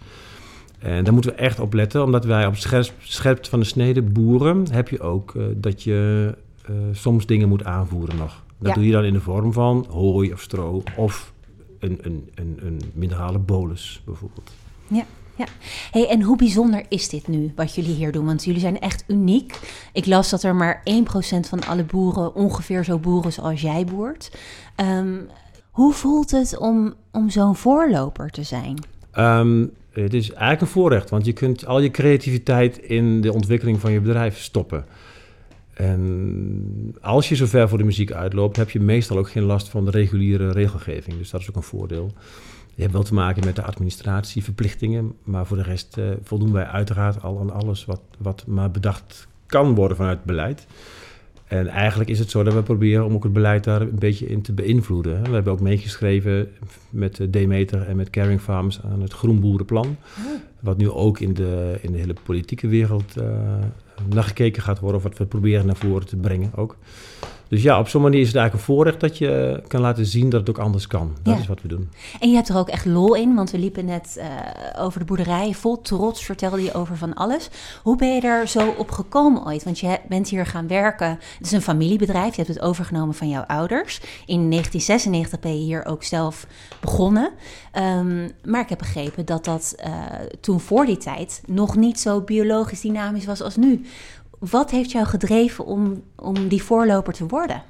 En 0.79 1.03
daar 1.03 1.13
moeten 1.13 1.31
we 1.31 1.37
echt 1.37 1.59
op 1.59 1.73
letten, 1.73 2.03
omdat 2.03 2.25
wij 2.25 2.45
op 2.45 2.55
scherp, 2.99 3.45
van 3.45 3.59
de 3.59 3.65
snede 3.65 4.01
boeren 4.01 4.65
heb 4.71 4.89
je 4.89 4.99
ook 4.99 5.33
uh, 5.33 5.43
dat 5.55 5.83
je 5.83 6.33
soms 6.91 7.25
dingen 7.25 7.49
moet 7.49 7.63
aanvoeren 7.63 8.17
nog. 8.17 8.43
Dat 8.57 8.67
ja. 8.67 8.73
doe 8.73 8.85
je 8.85 8.91
dan 8.91 9.03
in 9.03 9.13
de 9.13 9.21
vorm 9.21 9.53
van 9.53 9.85
hooi 9.89 10.33
of 10.33 10.41
stro 10.41 10.83
of 10.95 11.33
een, 11.81 11.99
een, 12.01 12.29
een, 12.35 12.57
een 12.61 12.81
minerale 12.93 13.39
bolus 13.39 14.01
bijvoorbeeld. 14.05 14.51
Ja. 14.87 15.05
Ja. 15.35 15.45
Hey, 15.91 16.09
en 16.09 16.21
hoe 16.21 16.37
bijzonder 16.37 16.83
is 16.89 17.09
dit 17.09 17.27
nu, 17.27 17.51
wat 17.55 17.75
jullie 17.75 17.93
hier 17.93 18.11
doen? 18.11 18.25
Want 18.25 18.43
jullie 18.43 18.59
zijn 18.59 18.79
echt 18.79 19.03
uniek. 19.07 19.59
Ik 19.93 20.05
las 20.05 20.29
dat 20.29 20.43
er 20.43 20.55
maar 20.55 20.83
1% 20.83 20.83
van 21.47 21.63
alle 21.63 21.83
boeren 21.83 22.35
ongeveer 22.35 22.83
zo 22.83 22.99
boeren 22.99 23.33
zoals 23.33 23.61
jij 23.61 23.85
boert. 23.85 24.31
Um, 24.75 25.29
hoe 25.71 25.93
voelt 25.93 26.31
het 26.31 26.57
om, 26.57 26.93
om 27.11 27.29
zo'n 27.29 27.55
voorloper 27.55 28.29
te 28.29 28.43
zijn? 28.43 28.77
Um, 29.17 29.71
het 29.91 30.13
is 30.13 30.29
eigenlijk 30.29 30.61
een 30.61 30.67
voorrecht, 30.67 31.09
want 31.09 31.25
je 31.25 31.33
kunt 31.33 31.65
al 31.65 31.79
je 31.79 31.91
creativiteit 31.91 32.77
in 32.77 33.21
de 33.21 33.33
ontwikkeling 33.33 33.79
van 33.79 33.91
je 33.91 33.99
bedrijf 33.99 34.39
stoppen. 34.39 34.85
En 35.73 36.95
als 37.01 37.29
je 37.29 37.35
zo 37.35 37.45
ver 37.45 37.69
voor 37.69 37.77
de 37.77 37.83
muziek 37.83 38.11
uitloopt, 38.11 38.55
heb 38.55 38.69
je 38.69 38.79
meestal 38.79 39.17
ook 39.17 39.29
geen 39.29 39.43
last 39.43 39.69
van 39.69 39.85
de 39.85 39.91
reguliere 39.91 40.51
regelgeving. 40.51 41.17
Dus 41.17 41.29
dat 41.29 41.41
is 41.41 41.49
ook 41.49 41.55
een 41.55 41.63
voordeel. 41.63 42.13
Je 42.75 42.81
hebt 42.81 42.93
wel 42.93 43.03
te 43.03 43.13
maken 43.13 43.45
met 43.45 43.55
de 43.55 43.63
administratieverplichtingen, 43.63 45.13
maar 45.23 45.45
voor 45.45 45.57
de 45.57 45.63
rest 45.63 45.97
uh, 45.97 46.09
voldoen 46.23 46.51
wij 46.51 46.65
uiteraard 46.65 47.23
al 47.23 47.39
aan 47.39 47.53
alles 47.53 47.85
wat, 47.85 48.01
wat 48.17 48.43
maar 48.47 48.71
bedacht 48.71 49.27
kan 49.45 49.75
worden 49.75 49.97
vanuit 49.97 50.23
beleid. 50.23 50.67
En 51.47 51.67
eigenlijk 51.67 52.09
is 52.09 52.19
het 52.19 52.29
zo 52.29 52.43
dat 52.43 52.53
we 52.53 52.63
proberen 52.63 53.05
om 53.05 53.13
ook 53.13 53.23
het 53.23 53.33
beleid 53.33 53.63
daar 53.63 53.81
een 53.81 53.99
beetje 53.99 54.27
in 54.27 54.41
te 54.41 54.53
beïnvloeden. 54.53 55.23
We 55.23 55.29
hebben 55.29 55.53
ook 55.53 55.61
meegeschreven 55.61 56.49
met 56.89 57.27
Demeter 57.29 57.81
en 57.81 57.95
met 57.95 58.09
Caring 58.09 58.41
Farms 58.41 58.81
aan 58.83 59.01
het 59.01 59.13
Groenboerenplan. 59.13 59.85
Oh. 59.85 60.25
Wat 60.59 60.77
nu 60.77 60.89
ook 60.89 61.19
in 61.19 61.33
de, 61.33 61.77
in 61.81 61.91
de 61.91 61.97
hele 61.97 62.15
politieke 62.23 62.67
wereld 62.67 63.17
uh, 63.17 63.23
naar 64.09 64.23
gekeken 64.23 64.61
gaat 64.61 64.79
worden, 64.79 64.97
of 64.97 65.03
wat 65.03 65.17
we 65.17 65.25
proberen 65.25 65.65
naar 65.65 65.75
voren 65.75 66.07
te 66.07 66.15
brengen 66.15 66.51
ook. 66.55 66.75
Dus 67.51 67.63
ja, 67.63 67.79
op 67.79 67.87
zo'n 67.87 68.01
manier 68.01 68.21
is 68.21 68.27
het 68.27 68.35
eigenlijk 68.35 68.67
een 68.67 68.73
voorrecht 68.73 68.99
dat 68.99 69.17
je 69.17 69.63
kan 69.67 69.81
laten 69.81 70.05
zien 70.05 70.29
dat 70.29 70.39
het 70.39 70.49
ook 70.49 70.57
anders 70.57 70.87
kan. 70.87 71.15
Dat 71.23 71.33
ja. 71.33 71.39
is 71.39 71.47
wat 71.47 71.61
we 71.61 71.67
doen. 71.67 71.89
En 72.19 72.29
je 72.29 72.35
hebt 72.35 72.49
er 72.49 72.57
ook 72.57 72.69
echt 72.69 72.85
lol 72.85 73.15
in, 73.15 73.35
want 73.35 73.51
we 73.51 73.59
liepen 73.59 73.85
net 73.85 74.15
uh, 74.17 74.25
over 74.83 74.99
de 74.99 75.05
boerderij. 75.05 75.53
Vol 75.53 75.81
trots 75.81 76.25
vertelde 76.25 76.63
je 76.63 76.73
over 76.73 76.97
van 76.97 77.13
alles. 77.13 77.49
Hoe 77.83 77.95
ben 77.95 78.15
je 78.15 78.21
er 78.21 78.47
zo 78.47 78.73
op 78.77 78.91
gekomen 78.91 79.45
ooit? 79.45 79.63
Want 79.63 79.79
je 79.79 79.99
bent 80.09 80.29
hier 80.29 80.45
gaan 80.45 80.67
werken. 80.67 81.09
Het 81.09 81.45
is 81.45 81.51
een 81.51 81.61
familiebedrijf. 81.61 82.35
Je 82.35 82.41
hebt 82.41 82.53
het 82.53 82.63
overgenomen 82.63 83.15
van 83.15 83.29
jouw 83.29 83.43
ouders. 83.43 83.99
In 84.25 84.49
1996 84.49 85.39
ben 85.39 85.57
je 85.57 85.63
hier 85.63 85.85
ook 85.85 86.03
zelf 86.03 86.47
begonnen. 86.79 87.29
Um, 87.77 88.31
maar 88.43 88.61
ik 88.61 88.69
heb 88.69 88.77
begrepen 88.77 89.25
dat 89.25 89.45
dat 89.45 89.75
uh, 89.85 89.93
toen 90.39 90.59
voor 90.59 90.85
die 90.85 90.97
tijd 90.97 91.41
nog 91.45 91.75
niet 91.75 91.99
zo 91.99 92.21
biologisch 92.21 92.81
dynamisch 92.81 93.25
was 93.25 93.41
als 93.41 93.55
nu. 93.55 93.85
Wat 94.49 94.71
heeft 94.71 94.91
jou 94.91 95.05
gedreven 95.05 95.65
om, 95.65 96.03
om 96.15 96.47
die 96.47 96.63
voorloper 96.63 97.13
te 97.13 97.25
worden? 97.25 97.63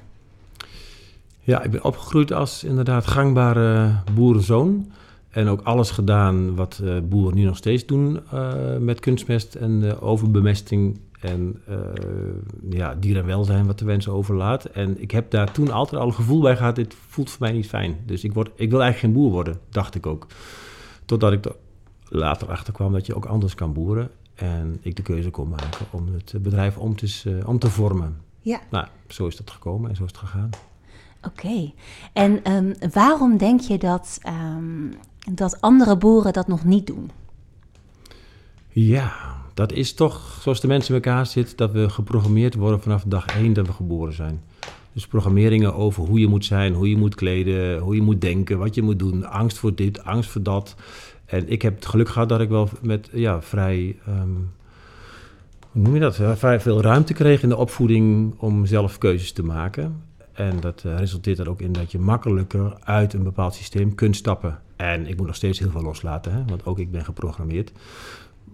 Ja, 1.40 1.62
ik 1.62 1.70
ben 1.70 1.84
opgegroeid 1.84 2.32
als 2.32 2.64
inderdaad 2.64 3.06
gangbare 3.06 3.94
boerenzoon. 4.14 4.92
En 5.28 5.48
ook 5.48 5.60
alles 5.62 5.90
gedaan 5.90 6.54
wat 6.54 6.80
uh, 6.82 6.98
boeren 7.08 7.34
nu 7.34 7.44
nog 7.44 7.56
steeds 7.56 7.86
doen 7.86 8.20
uh, 8.34 8.52
met 8.78 9.00
kunstmest 9.00 9.54
en 9.54 9.70
uh, 9.82 10.02
overbemesting 10.02 11.00
en 11.20 11.62
ja, 12.70 12.94
dierenwelzijn 12.94 13.66
wat 13.66 13.78
de 13.78 13.84
wensen 13.84 14.12
overlaat. 14.12 14.64
En 14.64 15.02
ik 15.02 15.10
heb 15.10 15.30
daar 15.30 15.52
toen 15.52 15.70
altijd 15.70 16.00
al 16.00 16.06
een 16.06 16.14
gevoel 16.14 16.40
bij 16.40 16.56
gehad, 16.56 16.76
dit 16.76 16.94
voelt 17.08 17.30
voor 17.30 17.40
mij 17.40 17.52
niet 17.52 17.68
fijn. 17.68 17.96
Dus 18.06 18.24
ik, 18.24 18.32
word, 18.32 18.50
ik 18.54 18.70
wil 18.70 18.82
eigenlijk 18.82 19.14
geen 19.14 19.22
boer 19.22 19.32
worden, 19.32 19.60
dacht 19.68 19.94
ik 19.94 20.06
ook. 20.06 20.26
Totdat 21.04 21.32
ik 21.32 21.44
er 21.44 21.54
later 22.08 22.48
achter 22.48 22.72
kwam 22.72 22.92
dat 22.92 23.06
je 23.06 23.14
ook 23.14 23.24
anders 23.24 23.54
kan 23.54 23.72
boeren. 23.72 24.10
En 24.34 24.78
ik 24.80 24.96
de 24.96 25.02
keuze 25.02 25.30
kon 25.30 25.48
maken 25.48 25.86
om 25.90 26.08
het 26.14 26.42
bedrijf 26.42 26.76
om 26.76 26.96
te, 26.96 27.40
om 27.46 27.58
te 27.58 27.70
vormen. 27.70 28.16
Ja. 28.40 28.60
Nou, 28.70 28.86
zo 29.08 29.26
is 29.26 29.36
dat 29.36 29.50
gekomen 29.50 29.90
en 29.90 29.96
zo 29.96 30.04
is 30.04 30.10
het 30.10 30.18
gegaan. 30.18 30.50
Oké. 31.22 31.46
Okay. 31.46 31.74
En 32.12 32.52
um, 32.52 32.74
waarom 32.92 33.36
denk 33.36 33.60
je 33.60 33.78
dat, 33.78 34.20
um, 34.26 34.94
dat 35.32 35.60
andere 35.60 35.96
boeren 35.96 36.32
dat 36.32 36.48
nog 36.48 36.64
niet 36.64 36.86
doen? 36.86 37.10
Ja, 38.68 39.12
dat 39.54 39.72
is 39.72 39.94
toch 39.94 40.38
zoals 40.40 40.60
de 40.60 40.66
mensen 40.66 40.94
in 40.94 41.02
elkaar 41.02 41.26
zitten, 41.26 41.56
dat 41.56 41.72
we 41.72 41.88
geprogrammeerd 41.88 42.54
worden 42.54 42.80
vanaf 42.80 43.04
dag 43.06 43.26
één 43.26 43.52
dat 43.52 43.66
we 43.66 43.72
geboren 43.72 44.14
zijn. 44.14 44.40
Dus 44.92 45.06
programmeringen 45.06 45.74
over 45.74 46.04
hoe 46.04 46.20
je 46.20 46.26
moet 46.26 46.44
zijn, 46.44 46.74
hoe 46.74 46.88
je 46.88 46.96
moet 46.96 47.14
kleden, 47.14 47.78
hoe 47.78 47.94
je 47.94 48.02
moet 48.02 48.20
denken, 48.20 48.58
wat 48.58 48.74
je 48.74 48.82
moet 48.82 48.98
doen. 48.98 49.24
Angst 49.24 49.58
voor 49.58 49.74
dit, 49.74 50.04
angst 50.04 50.30
voor 50.30 50.42
dat. 50.42 50.74
En 51.32 51.48
ik 51.48 51.62
heb 51.62 51.74
het 51.74 51.86
geluk 51.86 52.08
gehad 52.08 52.28
dat 52.28 52.40
ik 52.40 52.48
wel 52.48 52.68
met 52.82 53.08
ja, 53.12 53.42
vrij, 53.42 53.96
um, 54.08 54.50
hoe 55.70 55.82
noem 55.82 55.94
je 55.94 56.00
dat, 56.00 56.16
vrij 56.16 56.60
veel 56.60 56.82
ruimte 56.82 57.12
kreeg 57.12 57.42
in 57.42 57.48
de 57.48 57.56
opvoeding 57.56 58.34
om 58.38 58.66
zelf 58.66 58.98
keuzes 58.98 59.32
te 59.32 59.42
maken. 59.42 60.02
En 60.32 60.60
dat 60.60 60.82
uh, 60.86 60.98
resulteert 60.98 61.38
er 61.38 61.50
ook 61.50 61.60
in 61.60 61.72
dat 61.72 61.92
je 61.92 61.98
makkelijker 61.98 62.76
uit 62.84 63.12
een 63.12 63.22
bepaald 63.22 63.54
systeem 63.54 63.94
kunt 63.94 64.16
stappen. 64.16 64.58
En 64.76 65.06
ik 65.06 65.16
moet 65.16 65.26
nog 65.26 65.36
steeds 65.36 65.58
heel 65.58 65.70
veel 65.70 65.82
loslaten, 65.82 66.32
hè, 66.32 66.44
want 66.46 66.66
ook 66.66 66.78
ik 66.78 66.90
ben 66.90 67.04
geprogrammeerd. 67.04 67.72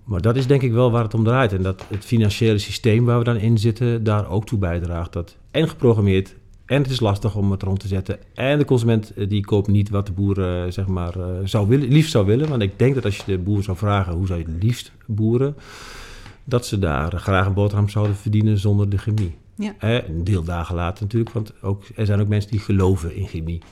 Maar 0.05 0.21
dat 0.21 0.37
is 0.37 0.47
denk 0.47 0.63
ik 0.63 0.73
wel 0.73 0.91
waar 0.91 1.03
het 1.03 1.15
om 1.15 1.25
draait. 1.25 1.53
En 1.53 1.63
dat 1.63 1.85
het 1.89 2.05
financiële 2.05 2.59
systeem 2.59 3.05
waar 3.05 3.19
we 3.19 3.25
dan 3.25 3.37
in 3.37 3.59
zitten, 3.59 4.05
daar 4.05 4.31
ook 4.31 4.47
toe 4.47 4.59
bijdraagt. 4.59 5.13
Dat 5.13 5.37
en 5.51 5.69
geprogrammeerd, 5.69 6.35
en 6.69 6.83
het 6.83 6.91
is 6.91 7.01
lastig 7.01 7.35
om 7.35 7.51
het 7.51 7.63
rond 7.63 7.81
te 7.81 7.89
zetten. 7.89 8.19
En 8.35 8.59
de 8.59 8.65
consument 8.65 9.13
die 9.29 9.45
koopt 9.45 9.69
niet 9.69 9.91
wat 9.91 10.07
de 10.07 10.13
boer 10.13 10.39
uh, 10.39 10.71
zeg 10.71 10.87
maar, 10.87 11.17
uh, 11.17 11.25
zou 11.45 11.69
willen, 11.69 11.89
liefst 11.89 12.11
zou 12.11 12.27
willen. 12.27 12.49
Want 12.49 12.63
ik 12.63 12.79
denk 12.79 12.95
dat 12.95 13.05
als 13.05 13.17
je 13.17 13.23
de 13.27 13.39
boer 13.39 13.63
zou 13.63 13.77
vragen 13.77 14.13
hoe 14.13 14.27
zou 14.27 14.39
je 14.39 14.45
het 14.45 14.63
liefst 14.63 14.93
boeren, 15.07 15.57
dat 16.45 16.67
ze 16.67 16.79
daar 16.79 17.13
graag 17.13 17.47
een 17.47 17.55
boterham 17.55 17.89
zouden 17.89 18.17
verdienen 18.17 18.59
zonder 18.59 18.89
de 18.89 18.99
chemie. 18.99 19.35
Ja. 19.55 19.75
Eh, 19.79 20.09
een 20.09 20.25
deel 20.25 20.43
dagen 20.43 20.75
later 20.75 21.03
natuurlijk, 21.03 21.33
want 21.33 21.53
ook, 21.63 21.83
er 21.97 22.07
zijn 22.07 22.21
ook 22.21 22.29
mensen 22.29 22.51
die 22.51 22.61
geloven 22.61 23.15
in 23.15 23.27
chemie. 23.27 23.63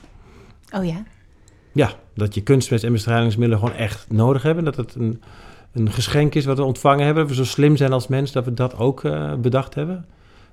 Oh 0.71 0.85
ja? 0.85 1.03
Ja, 1.71 1.91
dat 2.13 2.35
je 2.35 2.41
kunstmest 2.41 2.83
en 2.83 2.91
bestrijdingsmiddelen 2.91 3.63
gewoon 3.63 3.79
echt 3.79 4.11
nodig 4.11 4.43
hebben. 4.43 4.63
Dat 4.63 4.75
het 4.75 4.95
een, 4.95 5.21
een 5.73 5.91
geschenk 5.91 6.35
is 6.35 6.45
wat 6.45 6.57
we 6.57 6.63
ontvangen 6.63 7.05
hebben. 7.05 7.27
Dat 7.27 7.35
we 7.35 7.43
zo 7.43 7.49
slim 7.49 7.77
zijn 7.77 7.93
als 7.93 8.07
mens 8.07 8.31
dat 8.31 8.45
we 8.45 8.53
dat 8.53 8.77
ook 8.77 9.03
uh, 9.03 9.33
bedacht 9.33 9.75
hebben. 9.75 10.05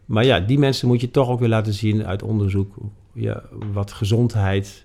Maar 0.07 0.25
ja, 0.25 0.41
die 0.41 0.59
mensen 0.59 0.89
moet 0.89 1.01
je 1.01 1.11
toch 1.11 1.29
ook 1.29 1.41
weer 1.41 1.49
laten 1.49 1.73
zien 1.73 2.07
uit 2.07 2.23
onderzoek 2.23 2.75
ja, 3.13 3.43
wat 3.73 3.93
gezondheid 3.93 4.85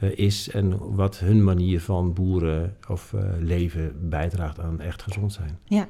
uh, 0.00 0.10
is 0.18 0.50
en 0.50 0.94
wat 0.94 1.18
hun 1.18 1.44
manier 1.44 1.80
van 1.80 2.12
boeren 2.12 2.76
of 2.88 3.12
uh, 3.14 3.20
leven 3.40 4.08
bijdraagt 4.08 4.60
aan 4.60 4.80
echt 4.80 5.02
gezond 5.02 5.32
zijn. 5.32 5.58
Ja. 5.64 5.88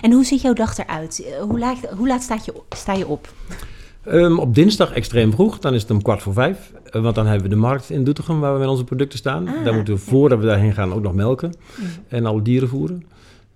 En 0.00 0.12
hoe 0.12 0.24
ziet 0.24 0.40
jouw 0.40 0.52
dag 0.52 0.78
eruit? 0.78 1.38
Hoe 1.40 1.58
laat, 1.58 1.78
hoe 1.96 2.06
laat 2.06 2.22
sta, 2.22 2.38
je, 2.44 2.54
sta 2.68 2.92
je 2.92 3.06
op? 3.06 3.32
Um, 4.06 4.38
op 4.38 4.54
dinsdag 4.54 4.92
extreem 4.92 5.32
vroeg, 5.32 5.58
dan 5.58 5.74
is 5.74 5.82
het 5.82 5.90
om 5.90 6.02
kwart 6.02 6.22
voor 6.22 6.32
vijf. 6.32 6.72
Uh, 6.92 7.02
want 7.02 7.14
dan 7.14 7.26
hebben 7.26 7.48
we 7.48 7.54
de 7.54 7.60
markt 7.60 7.90
in 7.90 8.04
Doetinchem 8.04 8.40
waar 8.40 8.52
we 8.52 8.58
met 8.58 8.68
onze 8.68 8.84
producten 8.84 9.18
staan. 9.18 9.48
Ah, 9.48 9.64
daar 9.64 9.74
moeten 9.74 9.94
we 9.94 10.00
voordat 10.00 10.38
we 10.38 10.46
daarheen 10.46 10.74
gaan 10.74 10.92
ook 10.92 11.02
nog 11.02 11.14
melken 11.14 11.52
mm. 11.76 11.86
en 12.08 12.26
alle 12.26 12.42
dieren 12.42 12.68
voeren. 12.68 13.04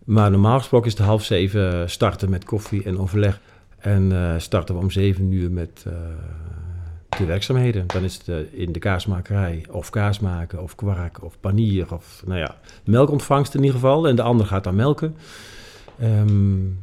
Maar 0.04 0.30
normaal 0.30 0.58
gesproken 0.58 0.86
is 0.86 0.96
het 0.98 1.06
half 1.06 1.24
zeven 1.24 1.90
starten 1.90 2.30
met 2.30 2.44
koffie 2.44 2.82
en 2.82 2.98
overleg. 2.98 3.40
En 3.82 4.10
uh, 4.10 4.34
starten 4.38 4.74
we 4.74 4.80
om 4.80 4.90
zeven 4.90 5.32
uur 5.32 5.50
met 5.50 5.84
uh, 5.86 5.92
de 7.18 7.24
werkzaamheden. 7.24 7.86
Dan 7.86 8.04
is 8.04 8.16
het 8.16 8.28
uh, 8.28 8.36
in 8.60 8.72
de 8.72 8.78
kaasmakerij 8.78 9.64
of 9.70 9.90
kaas 9.90 10.20
maken 10.20 10.62
of 10.62 10.74
kwark 10.74 11.24
of 11.24 11.36
panier 11.40 11.94
of 11.94 12.22
nou 12.26 12.38
ja, 12.38 12.56
melkontvangst 12.84 13.54
in 13.54 13.60
ieder 13.60 13.74
geval. 13.74 14.08
En 14.08 14.16
de 14.16 14.22
ander 14.22 14.46
gaat 14.46 14.64
dan 14.64 14.74
melken. 14.74 15.16
Um, 16.02 16.78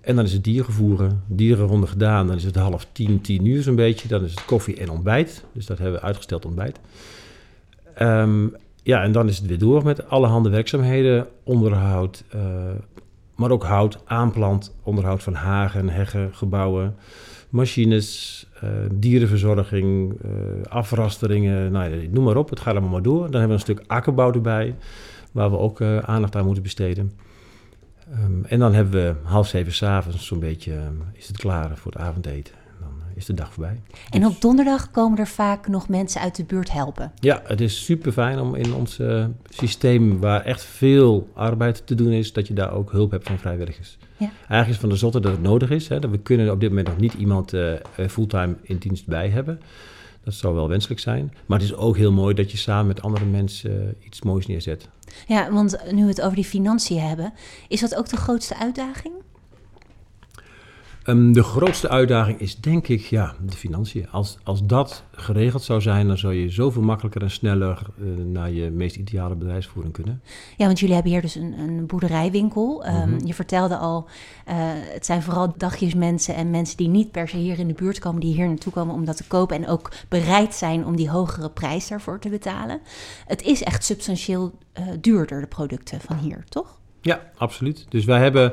en 0.00 0.16
dan 0.16 0.24
is 0.24 0.32
het 0.32 0.44
dierenvoeren, 0.44 1.22
dierenronde 1.26 1.86
gedaan. 1.86 2.26
Dan 2.26 2.36
is 2.36 2.44
het 2.44 2.56
half 2.56 2.86
tien, 2.92 3.20
tien 3.20 3.46
uur 3.46 3.62
zo'n 3.62 3.74
beetje. 3.74 4.08
Dan 4.08 4.24
is 4.24 4.30
het 4.30 4.44
koffie 4.44 4.76
en 4.76 4.90
ontbijt. 4.90 5.44
Dus 5.52 5.66
dat 5.66 5.78
hebben 5.78 6.00
we 6.00 6.06
uitgesteld 6.06 6.44
ontbijt. 6.44 6.78
Um, 7.98 8.54
ja, 8.82 9.02
en 9.02 9.12
dan 9.12 9.28
is 9.28 9.38
het 9.38 9.46
weer 9.46 9.58
door 9.58 9.84
met 9.84 10.08
allerhande 10.08 10.48
werkzaamheden, 10.48 11.26
onderhoud, 11.42 12.24
maar 13.34 13.50
ook 13.50 13.64
hout, 13.64 13.98
aanplant, 14.04 14.76
onderhoud 14.82 15.22
van 15.22 15.34
hagen, 15.34 15.88
heggen, 15.88 16.34
gebouwen, 16.34 16.96
machines, 17.48 18.46
uh, 18.64 18.70
dierenverzorging, 18.92 20.12
uh, 20.24 20.30
afrasteringen, 20.68 21.72
nou, 21.72 22.08
noem 22.08 22.24
maar 22.24 22.36
op, 22.36 22.50
het 22.50 22.60
gaat 22.60 22.72
allemaal 22.72 22.90
maar 22.90 23.02
door. 23.02 23.22
Dan 23.30 23.40
hebben 23.40 23.48
we 23.48 23.54
een 23.54 23.76
stuk 23.76 23.84
akkerbouw 23.86 24.32
erbij, 24.32 24.74
waar 25.32 25.50
we 25.50 25.58
ook 25.58 25.82
aandacht 25.82 26.36
aan 26.36 26.44
moeten 26.44 26.62
besteden. 26.62 27.12
Um, 28.24 28.44
en 28.44 28.58
dan 28.58 28.74
hebben 28.74 28.92
we 28.92 29.14
half 29.28 29.46
zeven 29.46 29.72
s'avonds 29.72 30.26
zo'n 30.26 30.38
beetje, 30.38 30.72
um, 30.72 31.02
is 31.12 31.28
het 31.28 31.36
klaar 31.36 31.76
voor 31.76 31.92
het 31.92 32.00
avondeten 32.00 32.63
is 33.14 33.24
de 33.24 33.34
dag 33.34 33.52
voorbij. 33.52 33.80
En 34.10 34.20
dus- 34.20 34.28
op 34.28 34.40
donderdag 34.40 34.90
komen 34.90 35.18
er 35.18 35.26
vaak 35.26 35.68
nog 35.68 35.88
mensen 35.88 36.20
uit 36.20 36.36
de 36.36 36.44
buurt 36.44 36.72
helpen. 36.72 37.12
Ja, 37.20 37.42
het 37.44 37.60
is 37.60 37.84
super 37.84 38.12
fijn 38.12 38.38
om 38.38 38.54
in 38.54 38.74
ons 38.74 38.98
uh, 38.98 39.24
systeem, 39.48 40.20
waar 40.20 40.40
echt 40.40 40.64
veel 40.64 41.28
arbeid 41.34 41.86
te 41.86 41.94
doen 41.94 42.12
is, 42.12 42.32
dat 42.32 42.46
je 42.46 42.54
daar 42.54 42.72
ook 42.72 42.92
hulp 42.92 43.10
hebt 43.10 43.26
van 43.26 43.38
vrijwilligers. 43.38 43.98
Ja. 44.16 44.30
Eigenlijk 44.38 44.68
is 44.68 44.78
van 44.78 44.88
de 44.88 44.96
zotte 44.96 45.20
dat 45.20 45.32
het 45.32 45.42
nodig 45.42 45.70
is. 45.70 45.88
Hè, 45.88 45.98
dat 45.98 46.10
we 46.10 46.18
kunnen 46.18 46.52
op 46.52 46.60
dit 46.60 46.68
moment 46.68 46.88
nog 46.88 46.98
niet 46.98 47.14
iemand 47.14 47.52
uh, 47.52 47.72
fulltime 48.08 48.56
in 48.62 48.76
dienst 48.78 49.06
bij 49.06 49.28
hebben. 49.28 49.60
Dat 50.24 50.34
zou 50.34 50.54
wel 50.54 50.68
wenselijk 50.68 51.00
zijn. 51.00 51.32
Maar 51.46 51.58
het 51.58 51.68
is 51.68 51.74
ook 51.74 51.96
heel 51.96 52.12
mooi 52.12 52.34
dat 52.34 52.50
je 52.50 52.56
samen 52.56 52.86
met 52.86 53.02
andere 53.02 53.24
mensen 53.24 53.94
iets 54.00 54.22
moois 54.22 54.46
neerzet. 54.46 54.88
Ja, 55.26 55.52
want 55.52 55.78
nu 55.92 56.02
we 56.02 56.08
het 56.08 56.20
over 56.20 56.34
die 56.34 56.44
financiën 56.44 57.00
hebben, 57.00 57.32
is 57.68 57.80
dat 57.80 57.94
ook 57.94 58.08
de 58.08 58.16
grootste 58.16 58.58
uitdaging? 58.58 59.14
Um, 61.06 61.32
de 61.32 61.42
grootste 61.42 61.88
uitdaging 61.88 62.40
is 62.40 62.56
denk 62.56 62.88
ik 62.88 63.00
ja, 63.00 63.34
de 63.46 63.56
financiën. 63.56 64.10
Als, 64.10 64.38
als 64.42 64.66
dat 64.66 65.04
geregeld 65.12 65.62
zou 65.62 65.80
zijn, 65.80 66.06
dan 66.06 66.18
zou 66.18 66.34
je 66.34 66.50
zoveel 66.50 66.82
makkelijker 66.82 67.22
en 67.22 67.30
sneller 67.30 67.82
uh, 67.98 68.24
naar 68.24 68.50
je 68.50 68.70
meest 68.70 68.96
ideale 68.96 69.34
bedrijfsvoering 69.34 69.92
kunnen. 69.92 70.22
Ja, 70.56 70.66
want 70.66 70.78
jullie 70.78 70.94
hebben 70.94 71.12
hier 71.12 71.20
dus 71.20 71.34
een, 71.34 71.58
een 71.58 71.86
boerderijwinkel. 71.86 72.86
Um, 72.86 72.92
mm-hmm. 72.92 73.26
Je 73.26 73.34
vertelde 73.34 73.76
al, 73.76 74.06
uh, 74.48 74.54
het 74.70 75.06
zijn 75.06 75.22
vooral 75.22 75.54
dagjesmensen 75.56 76.34
en 76.34 76.50
mensen 76.50 76.76
die 76.76 76.88
niet 76.88 77.10
per 77.10 77.28
se 77.28 77.36
hier 77.36 77.58
in 77.58 77.68
de 77.68 77.74
buurt 77.74 77.98
komen, 77.98 78.20
die 78.20 78.34
hier 78.34 78.48
naartoe 78.48 78.72
komen 78.72 78.94
om 78.94 79.04
dat 79.04 79.16
te 79.16 79.26
kopen 79.26 79.56
en 79.56 79.68
ook 79.68 79.90
bereid 80.08 80.54
zijn 80.54 80.86
om 80.86 80.96
die 80.96 81.10
hogere 81.10 81.50
prijs 81.50 81.88
daarvoor 81.88 82.18
te 82.18 82.28
betalen. 82.28 82.80
Het 83.26 83.42
is 83.42 83.62
echt 83.62 83.84
substantieel 83.84 84.52
uh, 84.78 84.84
duurder, 85.00 85.40
de 85.40 85.46
producten 85.46 86.00
van 86.00 86.16
hier, 86.16 86.44
toch? 86.48 86.78
Ja, 87.00 87.30
absoluut. 87.36 87.86
Dus 87.88 88.04
wij 88.04 88.20
hebben 88.20 88.52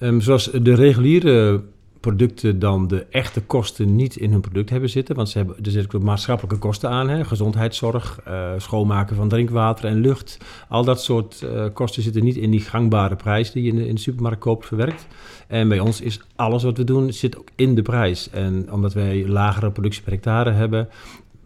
Um, 0.00 0.20
zoals 0.20 0.44
de 0.44 0.74
reguliere 0.74 1.62
producten 2.00 2.58
dan 2.58 2.88
de 2.88 3.06
echte 3.10 3.42
kosten 3.42 3.96
niet 3.96 4.16
in 4.16 4.30
hun 4.30 4.40
product 4.40 4.70
hebben 4.70 4.90
zitten. 4.90 5.14
Want 5.16 5.28
ze 5.28 5.38
hebben, 5.38 5.56
er 5.62 5.70
zitten 5.70 5.98
ook 5.98 6.06
maatschappelijke 6.06 6.58
kosten 6.58 6.90
aan. 6.90 7.08
Hè? 7.08 7.24
Gezondheidszorg, 7.24 8.20
uh, 8.28 8.50
schoonmaken 8.56 9.16
van 9.16 9.28
drinkwater 9.28 9.84
en 9.84 10.00
lucht. 10.00 10.38
Al 10.68 10.84
dat 10.84 11.02
soort 11.02 11.40
uh, 11.44 11.64
kosten 11.72 12.02
zitten 12.02 12.24
niet 12.24 12.36
in 12.36 12.50
die 12.50 12.60
gangbare 12.60 13.16
prijs 13.16 13.52
die 13.52 13.62
je 13.62 13.68
in 13.68 13.76
de, 13.76 13.88
in 13.88 13.94
de 13.94 14.00
supermarkt 14.00 14.40
koopt 14.40 14.66
verwerkt. 14.66 15.06
En 15.46 15.68
bij 15.68 15.80
ons 15.80 16.00
is 16.00 16.20
alles 16.36 16.62
wat 16.62 16.76
we 16.76 16.84
doen, 16.84 17.12
zit 17.12 17.38
ook 17.38 17.48
in 17.54 17.74
de 17.74 17.82
prijs. 17.82 18.30
En 18.30 18.72
omdat 18.72 18.94
wij 18.94 19.26
lagere 19.26 19.70
productie 19.70 20.02
per 20.02 20.12
hectare 20.12 20.50
hebben, 20.50 20.88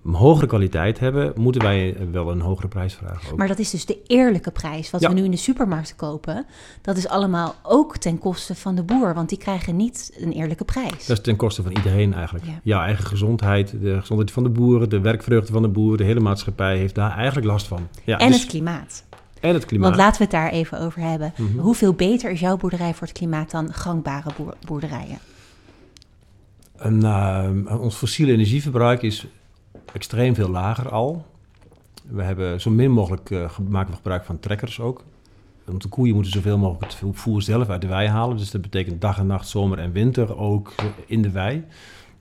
hogere 0.03 0.47
kwaliteit 0.47 0.99
hebben, 0.99 1.33
moeten 1.37 1.63
wij 1.63 1.97
wel 2.13 2.31
een 2.31 2.41
hogere 2.41 2.69
prijs 2.69 2.95
vragen. 2.95 3.33
Ook. 3.33 3.39
Maar 3.39 3.49
dat 3.49 3.59
is 3.59 3.71
dus 3.71 3.87
de 3.87 3.99
eerlijke 4.07 4.51
prijs. 4.51 4.91
Wat 4.91 5.01
we 5.01 5.13
nu 5.13 5.25
in 5.25 5.31
de 5.31 5.37
supermarkt 5.37 5.97
kopen, 5.97 6.47
dat 6.83 6.97
is 6.97 7.09
allemaal 7.09 7.55
ook 7.63 7.97
ten 7.97 8.19
koste 8.19 8.55
van 8.55 8.75
de 8.75 8.83
boer. 8.83 9.15
Want 9.15 9.29
die 9.29 9.39
krijgen 9.39 9.77
niet 9.77 10.17
een 10.21 10.33
eerlijke 10.33 10.65
prijs. 10.65 11.07
Dat 11.07 11.17
is 11.17 11.23
ten 11.23 11.37
koste 11.37 11.63
van 11.63 11.73
iedereen 11.73 12.15
eigenlijk. 12.15 12.47
Ja. 12.47 12.61
Jouw 12.63 12.83
eigen 12.83 13.05
gezondheid, 13.05 13.71
de 13.81 14.01
gezondheid 14.01 14.31
van 14.31 14.43
de 14.43 14.49
boeren, 14.49 14.89
de 14.89 15.01
werkvreugde 15.01 15.53
van 15.53 15.63
de 15.63 15.69
boeren, 15.69 15.99
de 15.99 16.05
hele 16.05 16.21
maatschappij 16.21 16.77
heeft 16.77 16.95
daar 16.95 17.17
eigenlijk 17.17 17.47
last 17.47 17.67
van. 17.67 17.89
Ja, 18.05 18.19
en 18.19 18.31
dus, 18.31 18.41
het 18.41 18.51
klimaat. 18.51 19.05
En 19.41 19.55
het 19.55 19.65
klimaat. 19.65 19.89
Want 19.89 20.01
laten 20.01 20.19
we 20.19 20.23
het 20.23 20.33
daar 20.33 20.51
even 20.51 20.81
over 20.81 21.01
hebben. 21.01 21.33
Mm 21.37 21.47
-hmm. 21.47 21.59
Hoeveel 21.59 21.93
beter 21.93 22.31
is 22.31 22.41
jouw 22.41 22.57
boerderij 22.57 22.95
voor 22.95 23.07
het 23.07 23.17
klimaat 23.17 23.51
dan 23.51 23.73
gangbare 23.73 24.31
boerderijen? 24.67 25.19
En, 26.77 27.01
uh, 27.05 27.81
ons 27.81 27.95
fossiele 27.95 28.33
energieverbruik 28.33 29.03
is 29.03 29.27
extreem 29.93 30.35
veel 30.35 30.49
lager 30.49 30.89
al. 30.89 31.25
We 32.09 32.23
hebben 32.23 32.61
zo 32.61 32.71
min 32.71 32.91
mogelijk 32.91 33.31
uh, 33.31 33.51
gebruik 33.91 34.25
van 34.25 34.41
trekkers 34.41 34.81
ook. 34.81 35.05
Want 35.65 35.83
de 35.83 35.89
koeien 35.89 36.15
moeten 36.15 36.33
zoveel 36.33 36.59
mogelijk 36.59 36.93
het 36.93 37.03
voer 37.13 37.43
zelf 37.43 37.69
uit 37.69 37.81
de 37.81 37.87
wei 37.87 38.09
halen. 38.09 38.37
Dus 38.37 38.51
dat 38.51 38.61
betekent 38.61 39.01
dag 39.01 39.19
en 39.19 39.27
nacht, 39.27 39.49
zomer 39.49 39.79
en 39.79 39.93
winter 39.93 40.37
ook 40.37 40.75
in 41.07 41.23
de 41.23 41.31
wei. 41.31 41.65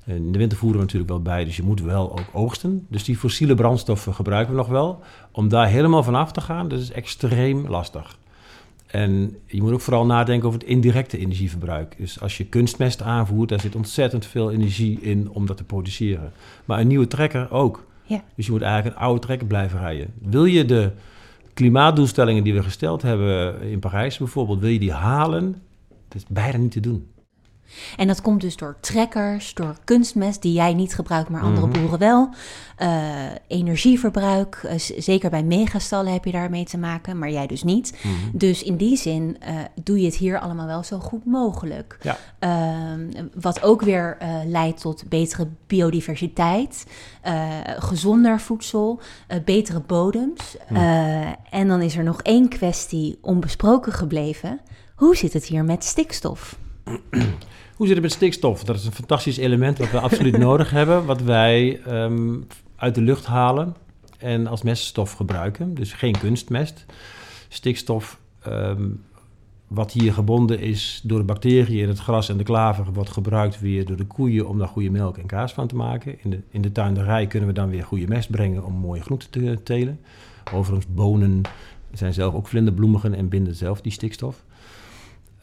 In 0.05 0.31
de 0.31 0.37
winter 0.37 0.57
voeren 0.57 0.77
we 0.77 0.83
natuurlijk 0.85 1.11
wel 1.11 1.21
bij, 1.21 1.45
dus 1.45 1.55
je 1.55 1.63
moet 1.63 1.81
wel 1.81 2.11
ook 2.11 2.29
oogsten. 2.33 2.85
Dus 2.89 3.03
die 3.03 3.17
fossiele 3.17 3.55
brandstoffen 3.55 4.13
gebruiken 4.13 4.53
we 4.53 4.59
nog 4.59 4.67
wel. 4.67 4.99
Om 5.31 5.47
daar 5.47 5.67
helemaal 5.67 6.03
van 6.03 6.15
af 6.15 6.31
te 6.31 6.41
gaan, 6.41 6.67
dat 6.67 6.79
is 6.79 6.91
extreem 6.91 7.67
lastig. 7.67 8.17
En 8.91 9.35
je 9.45 9.61
moet 9.61 9.71
ook 9.71 9.81
vooral 9.81 10.05
nadenken 10.05 10.47
over 10.47 10.59
het 10.59 10.69
indirecte 10.69 11.17
energieverbruik. 11.17 11.97
Dus 11.97 12.21
als 12.21 12.37
je 12.37 12.45
kunstmest 12.45 13.01
aanvoert, 13.01 13.49
daar 13.49 13.59
zit 13.59 13.75
ontzettend 13.75 14.25
veel 14.25 14.51
energie 14.51 14.99
in 15.01 15.29
om 15.29 15.45
dat 15.45 15.57
te 15.57 15.63
produceren. 15.63 16.31
Maar 16.65 16.79
een 16.79 16.87
nieuwe 16.87 17.07
trekker 17.07 17.51
ook. 17.51 17.85
Ja. 18.03 18.23
Dus 18.35 18.45
je 18.45 18.51
moet 18.51 18.61
eigenlijk 18.61 18.95
een 18.95 19.01
oude 19.01 19.21
trekker 19.21 19.47
blijven 19.47 19.79
rijden. 19.79 20.13
Wil 20.21 20.45
je 20.45 20.65
de 20.65 20.91
klimaatdoelstellingen 21.53 22.43
die 22.43 22.53
we 22.53 22.63
gesteld 22.63 23.01
hebben 23.01 23.61
in 23.61 23.79
Parijs 23.79 24.17
bijvoorbeeld, 24.17 24.59
wil 24.59 24.69
je 24.69 24.79
die 24.79 24.93
halen? 24.93 25.61
Dat 26.07 26.17
is 26.17 26.25
bijna 26.27 26.57
niet 26.57 26.71
te 26.71 26.79
doen. 26.79 27.07
En 27.97 28.07
dat 28.07 28.21
komt 28.21 28.41
dus 28.41 28.55
door 28.55 28.77
trekkers, 28.79 29.53
door 29.53 29.75
kunstmest 29.83 30.41
die 30.41 30.53
jij 30.53 30.73
niet 30.73 30.95
gebruikt, 30.95 31.29
maar 31.29 31.41
andere 31.41 31.67
mhm. 31.67 31.79
boeren 31.79 31.99
wel. 31.99 32.29
Uh, 32.79 32.89
energieverbruik, 33.47 34.61
uh, 34.65 34.71
zeker 34.97 35.29
bij 35.29 35.43
megastallen 35.43 36.13
heb 36.13 36.25
je 36.25 36.31
daarmee 36.31 36.65
te 36.65 36.77
maken, 36.77 37.17
maar 37.17 37.31
jij 37.31 37.47
dus 37.47 37.63
niet. 37.63 37.97
Mhm. 38.01 38.37
Dus 38.37 38.63
in 38.63 38.77
die 38.77 38.97
zin 38.97 39.37
uh, 39.41 39.59
doe 39.83 39.99
je 39.99 40.05
het 40.05 40.15
hier 40.15 40.39
allemaal 40.39 40.65
wel 40.65 40.83
zo 40.83 40.99
goed 40.99 41.25
mogelijk. 41.25 41.97
Ja. 42.01 42.17
Ehm, 42.39 43.27
wat 43.39 43.63
ook 43.63 43.81
weer 43.81 44.17
leidt 44.45 44.81
tot 44.81 45.03
betere 45.09 45.47
biodiversiteit, 45.67 46.85
gezonder 47.77 48.39
voedsel, 48.39 48.99
betere 49.45 49.79
bodems. 49.79 50.57
Mhm. 50.69 51.33
en 51.49 51.67
dan 51.67 51.81
is 51.81 51.97
er 51.97 52.03
nog 52.03 52.21
één 52.21 52.49
kwestie 52.49 53.17
onbesproken 53.21 53.93
gebleven. 53.93 54.59
Hoe 54.95 55.15
zit 55.15 55.33
het 55.33 55.45
hier 55.45 55.63
met 55.63 55.83
stikstof? 55.83 56.57
Hoe 57.75 57.87
zit 57.87 57.95
het 57.95 58.01
met 58.01 58.11
stikstof? 58.11 58.63
Dat 58.63 58.75
is 58.75 58.85
een 58.85 58.91
fantastisch 58.91 59.37
element 59.37 59.77
wat 59.77 59.91
we 59.91 59.99
absoluut 59.99 60.37
nodig 60.47 60.69
hebben, 60.69 61.05
wat 61.05 61.21
wij 61.21 61.81
um, 61.87 62.47
uit 62.75 62.95
de 62.95 63.01
lucht 63.01 63.25
halen 63.25 63.75
en 64.17 64.47
als 64.47 64.61
meststof 64.61 65.11
gebruiken. 65.11 65.73
Dus 65.73 65.93
geen 65.93 66.17
kunstmest. 66.17 66.85
Stikstof, 67.47 68.19
um, 68.47 69.03
wat 69.67 69.91
hier 69.91 70.13
gebonden 70.13 70.59
is 70.59 71.01
door 71.03 71.19
de 71.19 71.25
bacteriën 71.25 71.81
in 71.81 71.87
het 71.87 71.99
gras 71.99 72.29
en 72.29 72.37
de 72.37 72.43
klaver, 72.43 72.93
wordt 72.93 73.09
gebruikt 73.09 73.59
weer 73.59 73.85
door 73.85 73.97
de 73.97 74.05
koeien 74.05 74.47
om 74.47 74.57
daar 74.57 74.67
goede 74.67 74.89
melk 74.89 75.17
en 75.17 75.25
kaas 75.25 75.53
van 75.53 75.67
te 75.67 75.75
maken. 75.75 76.23
In 76.23 76.29
de, 76.29 76.39
in 76.49 76.61
de 76.61 76.71
tuinderij 76.71 77.27
kunnen 77.27 77.49
we 77.49 77.55
dan 77.55 77.69
weer 77.69 77.83
goede 77.83 78.07
mest 78.07 78.31
brengen 78.31 78.65
om 78.65 78.73
mooie 78.73 79.01
groenten 79.01 79.29
te 79.29 79.63
telen. 79.63 79.99
Overigens, 80.53 80.93
bonen 80.93 81.41
zijn 81.91 82.13
zelf 82.13 82.33
ook 82.33 82.47
vlinderbloemigen 82.47 83.13
en 83.13 83.29
binden 83.29 83.55
zelf 83.55 83.81
die 83.81 83.91
stikstof. 83.91 84.43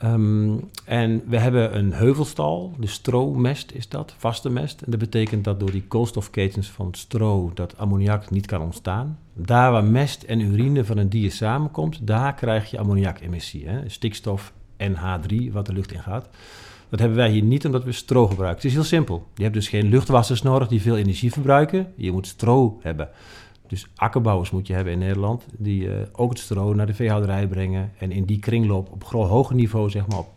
Um, 0.05 0.71
en 0.85 1.23
we 1.27 1.39
hebben 1.39 1.77
een 1.77 1.93
heuvelstal, 1.93 2.75
de 2.79 2.87
stroomest 2.87 3.73
is 3.73 3.89
dat, 3.89 4.15
vaste 4.19 4.51
mest. 4.51 4.83
En 4.83 4.91
dat 4.91 5.01
betekent 5.01 5.45
dat 5.45 5.61
door 5.61 5.71
die 5.71 5.85
koolstofketens 5.89 6.71
van 6.71 6.89
stro 6.95 7.51
dat 7.55 7.79
ammoniak 7.79 8.31
niet 8.31 8.47
kan 8.47 8.61
ontstaan. 8.61 9.19
Daar 9.33 9.73
waar 9.73 9.85
mest 9.85 10.23
en 10.23 10.41
urine 10.41 10.85
van 10.85 10.99
een 10.99 11.09
dier 11.09 11.33
samenkomt, 11.33 12.07
daar 12.07 12.35
krijg 12.35 12.71
je 12.71 12.79
ammoniakemissie. 12.79 13.69
Hè? 13.69 13.89
Stikstof 13.89 14.53
en 14.77 14.97
H3 14.97 15.53
wat 15.53 15.67
de 15.67 15.73
lucht 15.73 15.93
in 15.93 16.03
gaat. 16.03 16.29
Dat 16.89 16.99
hebben 16.99 17.19
wij 17.19 17.31
hier 17.31 17.43
niet 17.43 17.67
omdat 17.67 17.85
we 17.85 17.93
stro 17.93 18.27
gebruiken. 18.27 18.57
Het 18.57 18.65
is 18.65 18.73
heel 18.73 18.85
simpel. 18.85 19.27
Je 19.35 19.43
hebt 19.43 19.55
dus 19.55 19.69
geen 19.69 19.89
luchtwassers 19.89 20.43
nodig 20.43 20.69
die 20.69 20.81
veel 20.81 20.97
energie 20.97 21.33
verbruiken. 21.33 21.93
Je 21.95 22.13
moet 22.13 22.27
stro 22.27 22.79
hebben. 22.83 23.09
Dus 23.69 23.87
akkerbouwers 23.95 24.51
moet 24.51 24.67
je 24.67 24.75
hebben 24.75 24.93
in 24.93 24.99
Nederland, 24.99 25.47
die 25.57 25.83
uh, 25.83 25.95
ook 26.13 26.31
het 26.31 26.39
stro 26.39 26.75
naar 26.75 26.87
de 26.87 26.95
veehouderij 26.95 27.47
brengen. 27.47 27.93
En 27.99 28.13
in 28.13 28.25
die 28.25 28.39
kringloop 28.39 28.93
op 28.93 29.05
hoger 29.05 29.55
niveau, 29.55 29.91
zeg 29.91 30.07
maar, 30.07 30.19
op, 30.19 30.29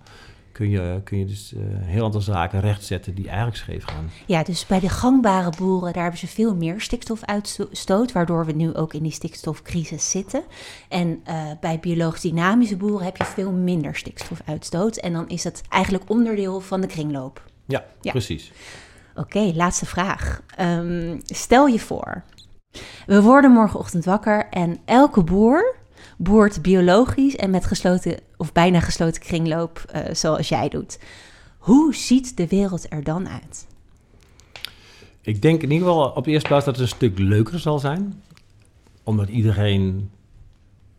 kun, 0.51 0.69
je, 0.69 1.01
kun 1.03 1.17
je 1.17 1.25
dus 1.25 1.53
uh, 1.53 1.61
heel 1.65 2.05
aantal 2.05 2.21
zaken 2.21 2.59
rechtzetten 2.59 3.15
die 3.15 3.27
eigenlijk 3.27 3.57
scheef 3.57 3.83
gaan. 3.83 4.09
Ja, 4.25 4.43
dus 4.43 4.65
bij 4.65 4.79
de 4.79 4.89
gangbare 4.89 5.53
boeren, 5.57 5.93
daar 5.93 6.01
hebben 6.01 6.19
ze 6.19 6.27
veel 6.27 6.55
meer 6.55 6.81
stikstofuitstoot, 6.81 8.11
waardoor 8.11 8.45
we 8.45 8.51
nu 8.51 8.75
ook 8.75 8.93
in 8.93 9.03
die 9.03 9.11
stikstofcrisis 9.11 10.09
zitten. 10.09 10.43
En 10.89 11.07
uh, 11.27 11.51
bij 11.61 11.79
biologisch 11.79 12.21
dynamische 12.21 12.77
boeren 12.77 13.05
heb 13.05 13.17
je 13.17 13.25
veel 13.25 13.51
minder 13.51 13.95
stikstofuitstoot. 13.95 14.97
En 14.97 15.13
dan 15.13 15.27
is 15.27 15.43
dat 15.43 15.61
eigenlijk 15.69 16.09
onderdeel 16.09 16.59
van 16.59 16.81
de 16.81 16.87
kringloop. 16.87 17.43
Ja, 17.65 17.85
ja. 18.01 18.11
precies. 18.11 18.51
Oké, 19.15 19.51
laatste 19.55 19.85
vraag. 19.85 20.41
Um, 20.59 21.19
stel 21.25 21.67
je 21.67 21.79
voor, 21.79 22.23
we 23.05 23.21
worden 23.21 23.51
morgenochtend 23.51 24.05
wakker 24.05 24.47
en 24.49 24.77
elke 24.85 25.23
boer 25.23 25.75
boert 26.17 26.61
biologisch 26.61 27.35
en 27.35 27.49
met 27.49 27.65
gesloten 27.65 28.19
of 28.37 28.51
bijna 28.51 28.79
gesloten 28.79 29.21
kringloop 29.21 29.85
uh, 29.95 30.13
zoals 30.13 30.49
jij 30.49 30.69
doet. 30.69 30.99
Hoe 31.57 31.95
ziet 31.95 32.37
de 32.37 32.47
wereld 32.47 32.91
er 32.91 33.03
dan 33.03 33.29
uit? 33.29 33.67
Ik 35.21 35.41
denk 35.41 35.61
in 35.61 35.71
ieder 35.71 35.87
geval 35.87 36.09
op 36.09 36.23
de 36.23 36.31
eerste 36.31 36.47
plaats 36.47 36.65
dat 36.65 36.75
het 36.75 36.83
een 36.83 36.95
stuk 36.95 37.19
leuker 37.19 37.59
zal 37.59 37.79
zijn. 37.79 38.21
omdat 39.03 39.29
iedereen 39.29 40.09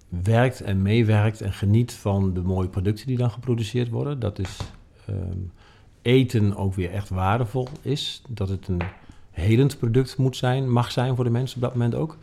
werkt 0.08 0.60
en 0.60 0.82
meewerkt 0.82 1.40
en 1.40 1.52
geniet 1.52 1.92
van 1.92 2.34
de 2.34 2.40
mooie 2.42 2.68
producten 2.68 3.06
die 3.06 3.16
dan 3.16 3.30
geproduceerd 3.30 3.88
worden. 3.88 4.20
Dat 4.20 4.38
is 4.38 4.56
ehm, 5.06 5.38
eten 6.02 6.56
ook 6.56 6.74
weer 6.74 6.90
echt 6.90 7.08
waardevol 7.08 7.68
is. 7.82 8.22
Dat 8.28 8.48
het 8.48 8.68
een 8.68 8.82
helend 9.40 9.78
product 9.78 10.16
moet 10.16 10.36
zijn, 10.36 10.72
mag 10.72 10.92
zijn 10.92 11.16
voor 11.16 11.24
de 11.24 11.30
mensen 11.30 11.56
op 11.56 11.62
dat 11.62 11.72
moment 11.72 11.94
ook. 11.94 12.16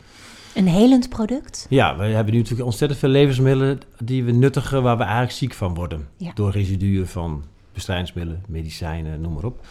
Een 0.54 0.66
helend 0.66 1.08
product? 1.08 1.66
Ja, 1.68 1.96
we 1.96 2.04
hebben 2.04 2.32
nu 2.32 2.38
natuurlijk 2.38 2.66
ontzettend 2.66 3.00
veel 3.00 3.08
levensmiddelen 3.08 3.80
die 3.98 4.24
we 4.24 4.32
nuttigen 4.32 4.82
waar 4.82 4.96
we 4.96 5.02
eigenlijk 5.02 5.32
ziek 5.32 5.54
van 5.54 5.74
worden. 5.74 6.08
Ja. 6.16 6.30
Door 6.34 6.50
residuen 6.50 7.08
van 7.08 7.44
bestrijdingsmiddelen, 7.72 8.42
medicijnen, 8.46 9.20
noem 9.20 9.32
maar 9.32 9.44
op. 9.44 9.66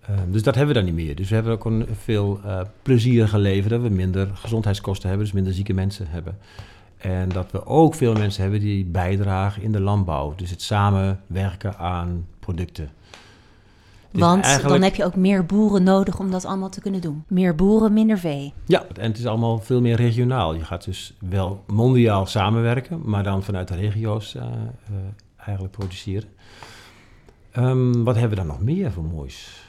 Ehm, 0.00 0.30
dus 0.30 0.42
dat 0.42 0.54
hebben 0.54 0.74
we 0.74 0.80
dan 0.80 0.94
niet 0.94 1.04
meer. 1.04 1.14
Dus 1.14 1.28
we 1.28 1.34
hebben 1.34 1.52
ook 1.52 1.64
een 1.64 1.86
veel 2.02 2.40
uh, 2.44 2.60
plezierige 2.82 3.38
leven, 3.38 3.70
dat 3.70 3.80
we 3.80 3.88
minder 3.88 4.30
gezondheidskosten 4.34 5.08
hebben, 5.08 5.26
dus 5.26 5.34
minder 5.34 5.52
zieke 5.52 5.72
mensen 5.72 6.06
hebben. 6.08 6.38
En 6.96 7.28
dat 7.28 7.50
we 7.50 7.66
ook 7.66 7.94
veel 7.94 8.12
mensen 8.12 8.42
hebben 8.42 8.60
die 8.60 8.84
bijdragen 8.84 9.62
in 9.62 9.72
de 9.72 9.80
landbouw. 9.80 10.34
Dus 10.36 10.50
het 10.50 10.62
samenwerken 10.62 11.78
aan 11.78 12.26
producten. 12.38 12.88
Dus 14.14 14.22
Want 14.22 14.42
eigenlijk- 14.44 14.74
dan 14.74 14.82
heb 14.82 14.94
je 14.94 15.04
ook 15.04 15.16
meer 15.16 15.46
boeren 15.46 15.82
nodig 15.82 16.18
om 16.18 16.30
dat 16.30 16.44
allemaal 16.44 16.68
te 16.68 16.80
kunnen 16.80 17.00
doen. 17.00 17.24
Meer 17.28 17.54
boeren, 17.54 17.92
minder 17.92 18.18
vee. 18.18 18.52
Ja, 18.66 18.84
en 18.96 19.08
het 19.10 19.18
is 19.18 19.26
allemaal 19.26 19.58
veel 19.58 19.80
meer 19.80 19.96
regionaal. 19.96 20.54
Je 20.54 20.64
gaat 20.64 20.84
dus 20.84 21.14
wel 21.30 21.62
mondiaal 21.66 22.26
samenwerken, 22.26 23.00
maar 23.04 23.22
dan 23.22 23.42
vanuit 23.42 23.68
de 23.68 23.74
regio's 23.74 24.34
eh, 24.34 24.42
eh, 24.42 24.48
eigenlijk 25.36 25.76
produceren. 25.76 26.28
Ehm, 27.52 28.02
wat 28.02 28.14
hebben 28.14 28.30
we 28.38 28.44
dan 28.44 28.46
nog 28.46 28.60
meer 28.60 28.92
voor 28.92 29.04
moois? 29.04 29.62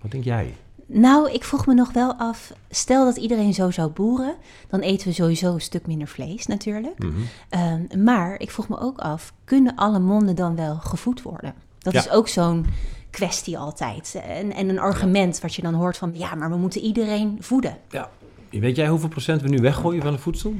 Wat 0.00 0.10
denk 0.10 0.24
jij? 0.24 0.54
Nou, 0.86 1.30
ik 1.30 1.44
vroeg 1.44 1.66
me 1.66 1.74
nog 1.74 1.92
wel 1.92 2.14
af, 2.14 2.52
stel 2.70 3.04
dat 3.04 3.16
iedereen 3.16 3.54
zo 3.54 3.70
zou 3.70 3.90
boeren, 3.90 4.34
dan 4.68 4.80
eten 4.80 5.06
we 5.08 5.12
sowieso 5.14 5.54
een 5.54 5.60
stuk 5.60 5.86
minder 5.86 6.08
vlees 6.08 6.46
natuurlijk. 6.46 6.98
Mhm. 6.98 7.12
Ehm, 7.48 8.02
maar 8.04 8.40
ik 8.40 8.50
vroeg 8.50 8.68
me 8.68 8.78
ook 8.80 8.98
af, 8.98 9.32
kunnen 9.44 9.74
alle 9.76 9.98
monden 9.98 10.36
dan 10.36 10.56
wel 10.56 10.76
gevoed 10.76 11.22
worden? 11.22 11.54
Dat 11.78 11.92
Ja. 11.92 11.98
is 12.00 12.10
ook 12.10 12.28
zo'n 12.28 12.66
kwestie 13.14 13.58
altijd. 13.58 14.20
En, 14.26 14.52
en 14.52 14.68
een 14.68 14.78
argument 14.78 15.40
wat 15.40 15.54
je 15.54 15.62
dan 15.62 15.74
hoort 15.74 15.96
van, 15.96 16.10
ja, 16.14 16.34
maar 16.34 16.50
we 16.50 16.56
moeten 16.56 16.80
iedereen 16.80 17.36
voeden. 17.40 17.76
Ja. 17.90 18.10
Weet 18.50 18.76
jij 18.76 18.88
hoeveel 18.88 19.08
procent 19.08 19.42
we 19.42 19.48
nu 19.48 19.58
weggooien 19.58 20.02
van 20.02 20.12
het 20.12 20.20
voedsel? 20.20 20.54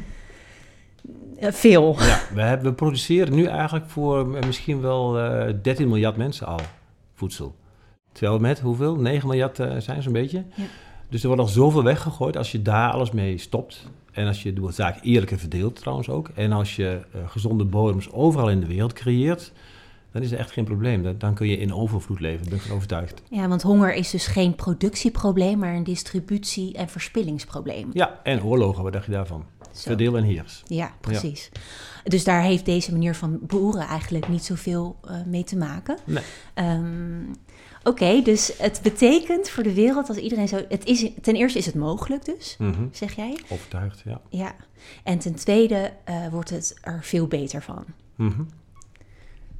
Eh, 1.38 1.52
veel. 1.52 1.96
Ja, 1.98 2.20
we, 2.34 2.42
hebben, 2.42 2.68
we 2.68 2.74
produceren 2.74 3.34
nu 3.34 3.44
eigenlijk 3.44 3.86
voor 3.88 4.36
eh, 4.36 4.46
misschien 4.46 4.80
wel 4.80 5.18
eh 5.18 5.54
13 5.62 5.88
miljard 5.88 6.16
mensen 6.16 6.46
al 6.46 6.60
voedsel. 7.14 7.54
Terwijl 8.12 8.38
met 8.38 8.60
hoeveel? 8.60 8.96
9 8.96 9.28
miljard 9.28 9.58
eh, 9.58 9.76
zijn 9.78 10.02
zo'n 10.02 10.12
beetje. 10.12 10.44
Ja. 10.54 10.64
Dus 11.08 11.20
er 11.20 11.26
wordt 11.26 11.42
al 11.42 11.48
zoveel 11.48 11.82
weggegooid 11.82 12.36
als 12.36 12.52
je 12.52 12.62
daar 12.62 12.90
alles 12.90 13.10
mee 13.10 13.38
stopt. 13.38 13.86
En 14.12 14.26
als 14.26 14.42
je 14.42 14.52
de 14.52 14.72
zaak 14.72 14.98
eerlijker 15.02 15.38
verdeelt 15.38 15.76
trouwens 15.76 16.08
ook. 16.08 16.30
En 16.34 16.52
als 16.52 16.76
je 16.76 17.00
gezonde 17.26 17.64
bodems 17.64 18.12
overal 18.12 18.50
in 18.50 18.60
de 18.60 18.66
wereld 18.66 18.92
creëert, 18.92 19.52
dan 20.14 20.22
is 20.22 20.30
er 20.32 20.38
echt 20.38 20.50
geen 20.50 20.64
probleem. 20.64 21.18
Dan, 21.18 21.34
kun 21.34 21.46
je 21.48 21.56
in 21.56 21.72
overvloed 21.74 22.20
leven, 22.20 22.40
daar 22.40 22.48
ben 22.50 22.58
ik 22.58 22.64
van 22.64 22.76
overtuigd. 22.76 23.22
Ja, 23.30 23.48
want 23.48 23.62
honger 23.62 23.94
is 23.94 24.10
dus 24.10 24.26
geen 24.26 24.54
productieprobleem, 24.54 25.58
maar 25.58 25.74
een 25.74 25.84
distributie- 25.84 26.74
en 26.74 26.88
verspillingsprobleem. 26.88 27.90
Ja, 27.92 28.20
en 28.22 28.42
oorlogen, 28.44 28.82
wat 28.82 28.92
dacht 28.92 29.06
je 29.06 29.12
daarvan? 29.12 29.44
Zo. 29.72 29.80
Verdeel 29.80 30.16
en 30.16 30.24
heers. 30.24 30.62
Ja, 30.66 30.92
precies. 31.00 31.50
Dus 32.04 32.24
daar 32.24 32.42
heeft 32.42 32.64
deze 32.64 32.92
manier 32.92 33.14
van 33.14 33.38
boeren 33.42 33.86
eigenlijk 33.86 34.28
niet 34.28 34.44
zoveel 34.44 34.96
eh, 35.04 35.16
mee 35.26 35.44
te 35.44 35.56
maken. 35.56 35.96
Nee. 36.04 36.22
Ehm, 36.54 37.22
Oké, 37.86 38.22
dus 38.22 38.52
het 38.58 38.80
betekent 38.82 39.50
voor 39.50 39.62
de 39.62 39.74
wereld 39.74 40.08
als 40.08 40.16
iedereen 40.18 40.48
zo... 40.48 40.60
Het 40.68 40.84
is, 40.84 41.10
ten 41.22 41.34
eerste 41.34 41.58
is 41.58 41.66
het 41.66 41.74
mogelijk 41.74 42.24
dus, 42.24 42.56
Mhm. 42.58 42.82
zeg 42.92 43.16
jij. 43.16 43.38
Overtuigd, 43.48 44.02
ja. 44.04 44.20
Ja. 44.28 44.54
En 45.02 45.18
ten 45.18 45.34
tweede 45.34 45.92
eh, 46.04 46.28
wordt 46.28 46.50
het 46.50 46.78
er 46.80 46.98
veel 47.02 47.26
beter 47.26 47.62
van. 47.62 47.84
Mhm. 48.16 48.42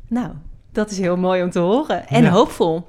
Nou, 0.09 0.29
dat 0.73 0.91
is 0.91 0.99
heel 0.99 1.17
mooi 1.17 1.43
om 1.43 1.51
te 1.51 1.59
horen. 1.59 2.09
En 2.09 2.23
Ja. 2.23 2.31
hoopvol. 2.31 2.85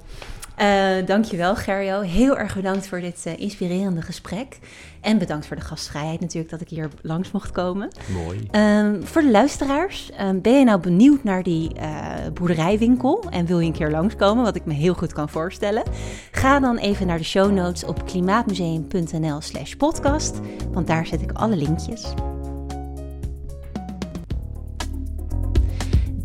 Eh 0.56 1.06
dankjewel, 1.06 1.56
Gerjo. 1.56 2.00
Heel 2.00 2.38
erg 2.38 2.54
bedankt 2.54 2.86
voor 2.88 3.00
dit 3.00 3.22
eh, 3.26 3.38
inspirerende 3.38 4.02
gesprek. 4.02 4.58
En 5.00 5.18
bedankt 5.18 5.46
voor 5.46 5.56
de 5.56 5.62
gastvrijheid 5.62 6.20
natuurlijk 6.20 6.50
dat 6.50 6.60
ik 6.60 6.68
hier 6.68 6.88
langs 7.02 7.30
mocht 7.30 7.50
komen. 7.50 7.88
Mooi. 8.24 8.48
Ehm, 8.50 9.02
voor 9.02 9.22
de 9.22 9.30
luisteraars, 9.30 10.10
ehm, 10.10 10.40
ben 10.40 10.58
je 10.58 10.64
nou 10.64 10.80
benieuwd 10.80 11.24
naar 11.24 11.42
die 11.42 11.74
eh, 11.74 11.88
boerderijwinkel 12.34 13.24
en 13.30 13.46
wil 13.46 13.60
je 13.60 13.66
een 13.66 13.72
keer 13.72 13.90
langskomen, 13.90 14.44
wat 14.44 14.56
ik 14.56 14.64
me 14.64 14.72
heel 14.74 14.94
goed 14.94 15.12
kan 15.12 15.28
voorstellen? 15.28 15.82
Ga 16.30 16.60
dan 16.60 16.76
even 16.76 17.06
naar 17.06 17.18
de 17.18 17.24
show 17.24 17.52
notes 17.52 17.84
op 17.84 18.06
klimaatmuseum.nl 18.06 19.40
slash 19.40 19.74
podcast, 19.74 20.40
want 20.72 20.86
daar 20.86 21.06
zet 21.06 21.22
ik 21.22 21.32
alle 21.32 21.56
linkjes. 21.56 22.14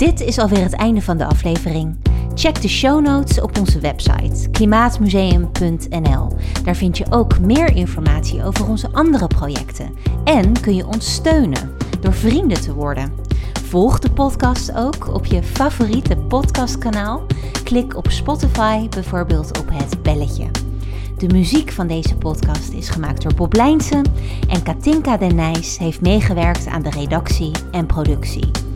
Dit 0.01 0.21
is 0.21 0.37
alweer 0.37 0.63
het 0.63 0.73
einde 0.73 1.01
van 1.01 1.17
de 1.17 1.25
aflevering. 1.25 1.95
Check 2.33 2.61
de 2.61 2.67
show 2.67 3.01
notes 3.01 3.41
op 3.41 3.59
onze 3.59 3.79
website 3.79 4.49
klimaatmuseum.nl. 4.49 6.27
Daar 6.63 6.75
vind 6.75 6.97
je 6.97 7.05
ook 7.09 7.39
meer 7.39 7.75
informatie 7.75 8.43
over 8.43 8.67
onze 8.67 8.89
andere 8.91 9.27
projecten. 9.27 9.93
En 10.23 10.61
kun 10.61 10.75
je 10.75 10.87
ons 10.87 11.13
steunen 11.13 11.71
door 11.99 12.13
vrienden 12.13 12.61
te 12.61 12.73
worden. 12.73 13.13
Volg 13.63 13.99
de 13.99 14.11
podcast 14.11 14.75
ook 14.75 15.13
op 15.13 15.25
je 15.25 15.43
favoriete 15.43 16.15
podcastkanaal. 16.17 17.25
Klik 17.63 17.95
op 17.95 18.11
Spotify 18.11 18.89
bijvoorbeeld 18.89 19.59
op 19.59 19.69
het 19.73 20.03
belletje. 20.03 20.47
De 21.17 21.27
muziek 21.27 21.71
van 21.71 21.87
deze 21.87 22.15
podcast 22.15 22.71
is 22.71 22.89
gemaakt 22.89 23.21
door 23.21 23.33
Bob 23.33 23.53
Lijnsen 23.53 24.05
en 24.49 24.63
Katinka 24.63 25.17
Den 25.17 25.35
Nijs 25.35 25.77
heeft 25.77 26.01
meegewerkt 26.01 26.67
aan 26.67 26.81
de 26.81 26.89
redactie 26.89 27.51
en 27.71 27.85
productie. 27.85 28.70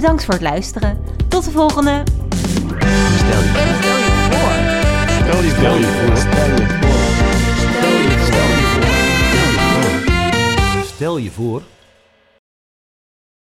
Bedankt 0.00 0.24
voor 0.24 0.34
het 0.34 0.42
luisteren. 0.42 0.98
Tot 1.28 1.44
de 1.44 1.50
volgende! 1.50 2.02
Stel 10.84 11.16
je 11.18 11.30
voor. 11.30 11.62
Voor 11.62 11.77